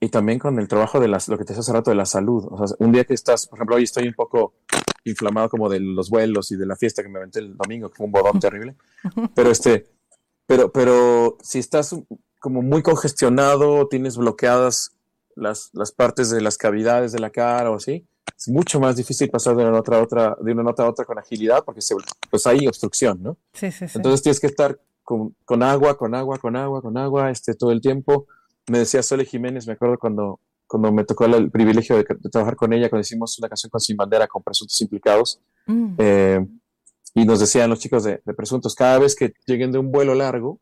[0.00, 2.06] y también con el trabajo de las, lo que te decía hace rato de la
[2.06, 2.46] salud.
[2.50, 4.54] O sea, un día que estás, por ejemplo, hoy estoy un poco
[5.04, 7.96] inflamado como de los vuelos y de la fiesta que me aventé el domingo, que
[7.96, 8.76] fue un bodón terrible.
[9.34, 9.86] Pero este,
[10.46, 11.94] pero, pero si estás
[12.40, 14.92] como muy congestionado, tienes bloqueadas
[15.36, 19.30] las, las partes de las cavidades de la cara o así, es mucho más difícil
[19.30, 21.94] pasar de una nota a otra, de una nota a otra con agilidad porque se,
[22.30, 23.36] pues hay obstrucción, ¿no?
[23.52, 23.96] Sí, sí, sí.
[23.96, 27.70] Entonces tienes que estar con, con, agua, con agua, con agua, con agua, este, todo
[27.70, 28.26] el tiempo.
[28.68, 32.72] Me decía Sole Jiménez, me acuerdo cuando, cuando me tocó el, privilegio de, trabajar con
[32.72, 35.40] ella, cuando hicimos una canción con Sin Bandera con Presuntos Implicados.
[35.66, 35.94] Mm.
[35.98, 36.46] Eh,
[37.14, 40.14] y nos decían los chicos de, de, Presuntos, cada vez que lleguen de un vuelo
[40.14, 40.60] largo,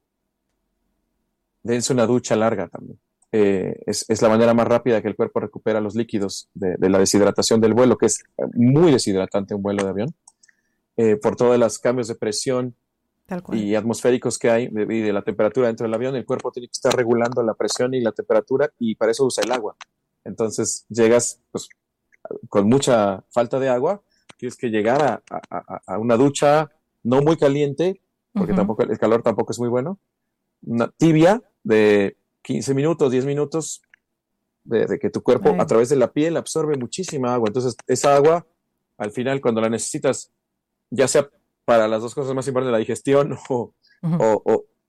[1.62, 2.98] dense una ducha larga también.
[3.34, 6.90] Eh, es, es, la manera más rápida que el cuerpo recupera los líquidos de, de,
[6.90, 8.22] la deshidratación del vuelo, que es
[8.52, 10.14] muy deshidratante un vuelo de avión,
[10.98, 12.76] eh, por todos los cambios de presión
[13.52, 16.72] y atmosféricos que hay y de la temperatura dentro del avión, el cuerpo tiene que
[16.72, 19.76] estar regulando la presión y la temperatura y para eso usa el agua.
[20.24, 21.68] Entonces llegas pues,
[22.48, 24.02] con mucha falta de agua,
[24.36, 26.70] tienes que llegar a, a, a una ducha
[27.02, 28.00] no muy caliente,
[28.32, 29.98] porque tampoco el calor tampoco es muy bueno,
[30.64, 33.82] una tibia de 15 minutos, 10 minutos
[34.64, 37.48] de, que tu cuerpo a través de la piel absorbe muchísima agua.
[37.48, 38.46] Entonces, esa agua,
[38.98, 40.30] al final, cuando la necesitas,
[40.90, 41.28] ya sea
[41.72, 43.74] para las dos cosas más importantes, la digestión o,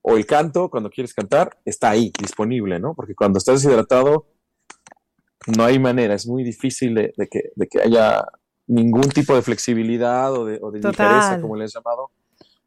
[0.01, 2.93] o, el canto, cuando quieres cantar, está ahí, disponible, ¿no?
[2.93, 4.27] Porque cuando estás deshidratado,
[5.55, 8.25] no hay manera, es muy difícil de, que, de que, haya
[8.67, 12.11] ningún tipo de flexibilidad o de, o de ligereza, como le he llamado.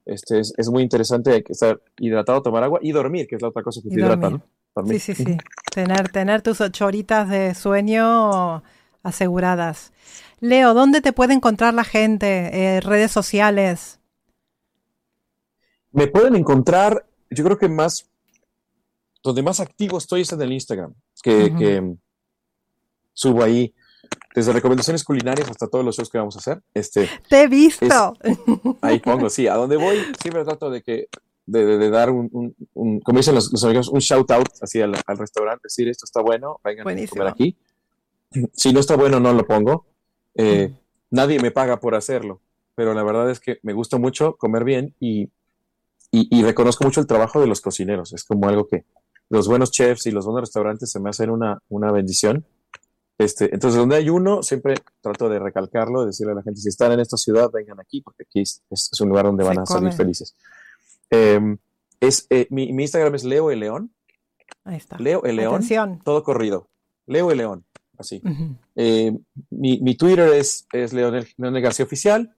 [0.07, 3.63] Este, es, es, muy interesante estar hidratado, tomar agua y dormir, que es la otra
[3.63, 4.43] cosa que te hidrata, ¿no?
[4.87, 5.37] Sí, sí, sí.
[5.75, 8.63] tener, tener tus ocho horitas de sueño
[9.03, 9.93] aseguradas.
[10.41, 12.77] Leo, ¿dónde te puede encontrar la gente?
[12.77, 14.01] Eh, redes sociales.
[15.97, 18.07] Me pueden encontrar, yo creo que más,
[19.23, 20.93] donde más activo estoy es en el Instagram,
[21.23, 21.97] que,
[23.15, 23.75] subo ahí
[24.35, 26.63] desde recomendaciones culinarias hasta todos los shows que vamos a hacer.
[26.75, 28.13] Este, Te he visto.
[28.83, 31.09] ahí pongo, sí, a donde voy siempre trato de que
[31.47, 32.55] de, dar un,
[33.03, 36.87] como dicen los, amigos, un shout out así al, restaurante, decir esto está bueno, vengan
[36.87, 37.57] a comer aquí.
[38.53, 39.87] Si no está bueno, no lo pongo.
[40.35, 40.75] Eh,
[41.11, 42.43] nadie me paga por hacerlo,
[42.75, 45.31] pero la verdad es que me gusta mucho comer bien y,
[46.11, 48.13] y, reconozco mucho el trabajo de los cocineros.
[48.13, 48.85] Es como algo que
[49.29, 52.47] los buenos chefs y los buenos restaurantes se me hacen una, una bendición.
[53.19, 56.69] Este, entonces, donde hay uno, siempre trato de recalcarlo, de decirle a la gente, si
[56.69, 58.63] están en esta ciudad, vengan aquí, porque aquí es,
[59.01, 60.37] un lugar donde van a salir felices.
[61.11, 61.57] Em,
[62.01, 63.91] es, eh, mi, Instagram es Leo el León.
[64.65, 64.99] Ahí está.
[64.99, 66.01] Leo el León.
[66.05, 66.69] Todo corrido.
[67.07, 67.65] Leo el León.
[67.99, 68.23] Así.
[68.75, 69.19] Em,
[69.51, 72.37] mi, Twitter es, es Leonel, García Oficial.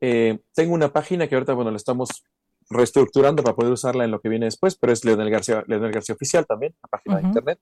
[0.00, 2.24] Eh, tengo una página que ahorita, bueno, la estamos
[2.70, 6.14] reestructurando para poder usarla en lo que viene después, pero es Leonel García, Leonel García
[6.14, 7.58] Oficial también, la página de internet.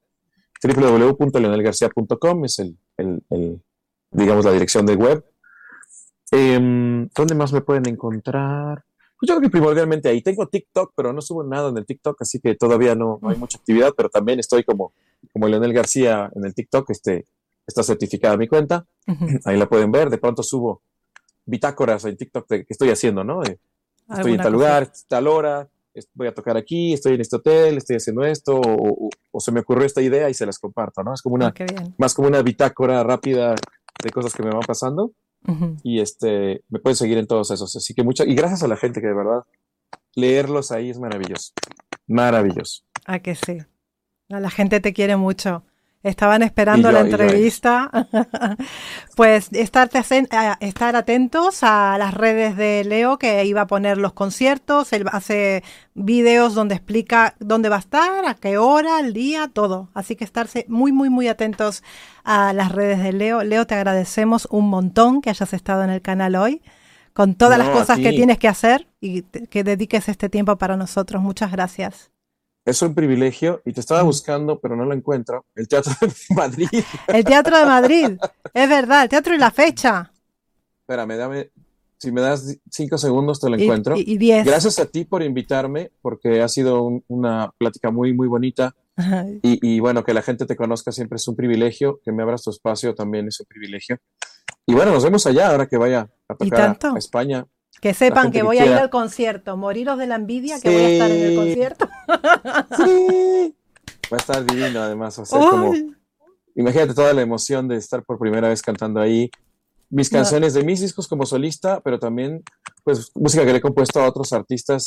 [0.62, 3.62] www.leonelgarcía.com es el, el,
[4.10, 5.24] digamos, la dirección de web.
[6.30, 8.84] Em, ¿Dónde más me pueden encontrar?
[9.18, 10.22] Pues yo creo que primordialmente ahí.
[10.22, 13.58] Tengo TikTok, pero no subo nada en el TikTok, así que todavía no, hay mucha
[13.58, 14.94] actividad, pero también estoy como,
[15.32, 17.26] como Leonel García en el TikTok, este,
[17.66, 18.86] está certificada mi cuenta.
[19.44, 20.10] Ahí la pueden ver.
[20.10, 20.82] De pronto subo
[21.44, 23.42] bitácoras en TikTok de qué estoy haciendo, ¿no?
[24.16, 25.68] Estoy en tal lugar, tal hora,
[26.14, 29.84] voy a tocar aquí, estoy en este hotel, estoy haciendo esto, o, se me ocurrió
[29.84, 31.14] esta idea y se las comparto, ¿no?
[31.14, 33.54] Es como una, ah, más como una bitácora rápida
[34.02, 35.12] de cosas que me van pasando.
[35.82, 37.74] Y este, me pueden seguir en todos esos.
[37.74, 39.42] Así que muchas, y gracias a la gente que de verdad,
[40.14, 41.52] leerlos ahí es maravilloso.
[42.06, 42.84] Maravilloso.
[43.06, 43.58] Ah, que sí.
[44.28, 45.64] La gente te quiere mucho.
[46.02, 47.90] Estaban esperando la entrevista.
[49.16, 49.88] pues estar,
[50.60, 54.92] estar atentos a las redes de Leo, que iba a poner los conciertos.
[54.92, 55.62] Él hace
[55.94, 59.90] videos donde explica dónde va a estar, a qué hora, el día, todo.
[59.94, 61.84] Así que estarse muy, muy, muy atentos
[62.24, 63.44] a las redes de Leo.
[63.44, 66.62] Leo, te agradecemos un montón que hayas estado en el canal hoy,
[67.12, 71.22] con todas las cosas que tienes que hacer y que dediques este tiempo para nosotros.
[71.22, 72.12] Muchas gracias
[72.64, 75.46] es un privilegio y te estaba buscando, pero no lo encuentro.
[75.54, 76.68] El Teatro de Madrid.
[77.08, 78.18] El Teatro de Madrid,
[78.54, 80.12] es verdad, el teatro y la fecha.
[80.80, 81.50] Espérame, dame,
[82.02, 83.94] si me das cinco segundos te lo encuentro.
[83.96, 84.44] Y, diez.
[84.44, 88.74] Gracias a ti por invitarme, porque ha sido una plática muy, muy bonita.
[89.42, 92.50] Y, bueno, que la gente te conozca siempre es un privilegio, que me abras tu
[92.50, 93.98] espacio también es un privilegio.
[94.66, 97.46] Y bueno, nos vemos allá ahora que vaya a tocar a España.
[97.82, 99.56] Que sepan que voy a ir al concierto.
[99.56, 101.88] Moriros de la envidia que voy a estar en el concierto.
[102.76, 103.56] Sí.
[104.10, 105.18] Va a estar divino, además.
[105.18, 105.74] O sea, como,
[106.54, 109.32] imagínate toda la emoción de estar por primera vez cantando ahí.
[109.90, 112.44] Mis canciones de mis discos como solista, pero también,
[112.84, 114.86] pues, música que le he compuesto a otros artistas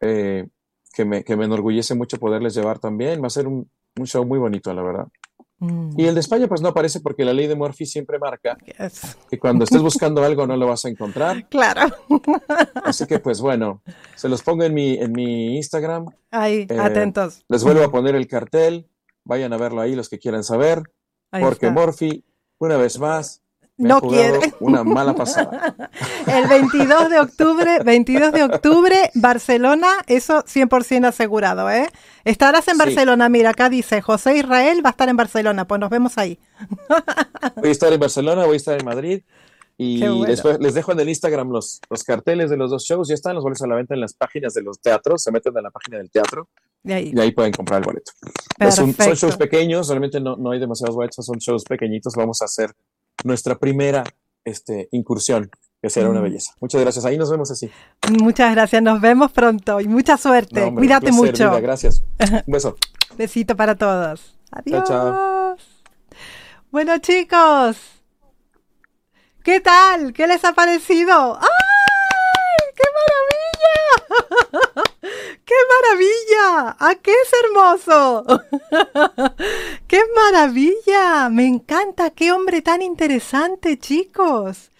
[0.00, 0.48] eh,
[0.92, 3.22] que, me, que me enorgullece mucho poderles llevar también.
[3.22, 5.06] Va a ser un, un show muy bonito, la verdad.
[5.62, 5.90] Mm.
[5.96, 8.58] Y el de España pues no aparece porque la ley de Murphy siempre marca
[9.30, 11.48] que cuando estés buscando algo no lo vas a encontrar.
[11.52, 11.94] Claro.
[12.84, 13.82] Así que pues bueno,
[14.16, 16.06] se los pongo en mi, en mi Instagram.
[16.30, 17.44] Ahí, eh, atentos.
[17.48, 18.88] Les vuelvo a poner el cartel,
[19.22, 20.82] vayan a verlo ahí los que quieran saber,
[21.30, 22.24] porque Murphy,
[22.58, 23.41] una vez más,
[23.82, 24.38] no quiere.
[24.60, 25.74] Una mala pasada.
[26.26, 31.88] El 22 de octubre, 22 de octubre, Barcelona, eso 100% asegurado, ¿eh?
[32.24, 35.90] Estarás en Barcelona, mira, acá dice José Israel va a estar en Barcelona, pues nos
[35.90, 36.38] vemos ahí.
[37.56, 39.22] Voy a estar en Barcelona, voy a estar en Madrid.
[39.78, 43.08] Y después les dejo en el Instagram los, los carteles de los dos shows.
[43.08, 45.22] Ya están los boletos a la venta en las páginas de los teatros.
[45.22, 46.48] Se meten en la página del teatro
[46.84, 48.12] y ahí, pueden comprar el boleto.
[48.70, 52.14] son shows pequeños, realmente no, no hay demasiados boletos, son shows pequeñitos.
[52.14, 52.72] Vamos a hacer
[53.24, 54.04] nuestra primera
[54.44, 56.24] este, incursión, que será una mm.
[56.24, 56.52] belleza.
[56.60, 57.04] Muchas gracias.
[57.04, 57.70] Ahí nos vemos así.
[58.10, 58.82] Muchas gracias.
[58.82, 60.72] Nos vemos pronto y mucha suerte.
[60.72, 61.60] Cuídate mucho.
[61.60, 62.04] gracias.
[62.46, 62.76] Un beso.
[63.16, 64.38] Besito para todos.
[64.50, 65.60] Adiós.
[66.70, 67.76] Bueno, chicos.
[69.42, 70.12] ¿Qué tal?
[70.12, 71.38] ¿Qué les ha parecido?
[71.40, 71.48] ¡Ay!
[72.74, 74.36] ¡Qué maravilla!
[75.44, 76.76] ¡Qué maravilla!
[76.78, 78.24] ¡Ah, qué es hermoso!
[79.88, 81.28] ¡Qué maravilla!
[81.30, 84.70] Me encanta, qué hombre tan interesante, chicos.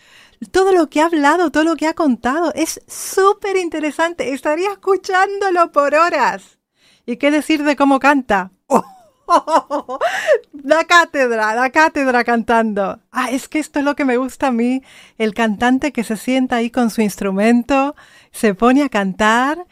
[0.50, 4.32] Todo lo que ha hablado, todo lo que ha contado, es súper interesante.
[4.32, 6.58] Estaría escuchándolo por horas.
[7.06, 8.52] ¿Y qué decir de cómo canta?
[10.64, 13.00] la cátedra, la cátedra cantando.
[13.10, 14.82] Ah, es que esto es lo que me gusta a mí.
[15.18, 17.96] El cantante que se sienta ahí con su instrumento,
[18.30, 19.66] se pone a cantar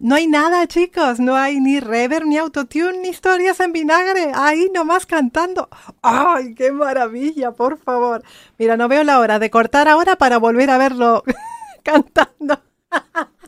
[0.00, 4.70] no hay nada, chicos, no hay ni reverb, ni autotune, ni historias en vinagre, ahí
[4.74, 5.68] nomás cantando.
[6.00, 8.22] ¡Ay, qué maravilla, por favor!
[8.58, 11.22] Mira, no veo la hora de cortar ahora para volver a verlo
[11.84, 12.62] cantando.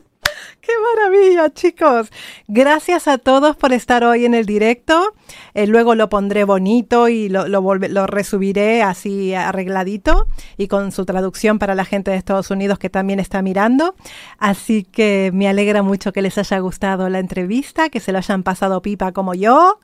[0.63, 2.09] ¡Qué maravilla, chicos!
[2.47, 5.13] Gracias a todos por estar hoy en el directo.
[5.55, 10.25] Eh, luego lo pondré bonito y lo, lo, resubiré así arregladito
[10.55, 13.95] y con su traducción para la gente de Estados Unidos que también está mirando.
[14.37, 18.43] Así que me alegra mucho que les haya gustado la entrevista, que se lo hayan
[18.43, 19.79] pasado pipa como yo.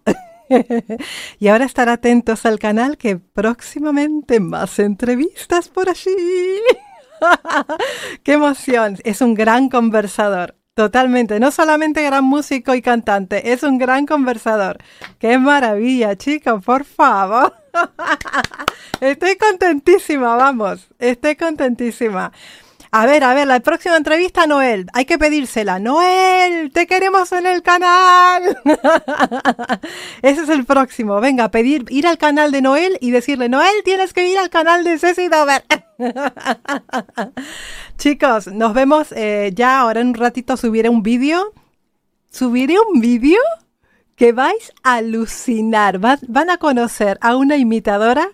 [1.40, 6.16] y ahora estar atentos al canal que próximamente más entrevistas por allí.
[8.24, 8.98] ¡Qué emoción!
[9.04, 10.59] Es un gran conversador.
[10.76, 14.78] Totalmente, no solamente gran músico y cantante, es un gran conversador.
[15.20, 16.64] ¡Qué maravilla, chicos!
[16.64, 17.54] Por favor.
[19.02, 22.32] Estoy contentísima, vamos, estoy contentísima.
[22.92, 25.78] A ver, a ver, la próxima entrevista, Noel, hay que pedírsela.
[25.78, 28.58] Noel, te queremos en el canal.
[30.24, 31.22] Ese es el próximo.
[31.22, 34.84] Venga, pedir, ir al canal de Noel y decirle, Noel, tienes que ir al canal
[34.84, 35.64] de Ceci Dover.
[38.00, 39.82] Chicos, nos vemos eh, ya.
[39.82, 41.54] Ahora en un ratito subiré un vídeo.
[42.32, 43.40] Subiré un vídeo
[44.16, 46.00] que vais a alucinar.
[46.00, 48.30] van a conocer a una imitadora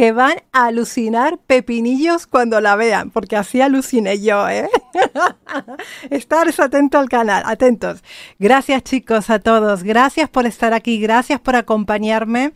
[0.00, 4.66] que van a alucinar pepinillos cuando la vean, porque así aluciné yo, ¿eh?
[6.10, 8.02] Estaros atentos al canal, atentos.
[8.38, 12.54] Gracias chicos a todos, gracias por estar aquí, gracias por acompañarme,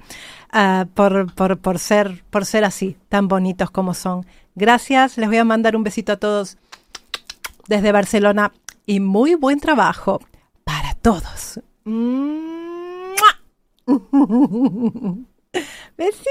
[0.52, 4.24] ah, por, por, por, ser, por ser así, tan bonitos como son.
[4.54, 6.56] Gracias, les voy a mandar un besito a todos
[7.68, 8.54] desde Barcelona
[8.86, 10.18] y muy buen trabajo
[10.64, 11.60] para todos.
[15.96, 16.24] Besitos.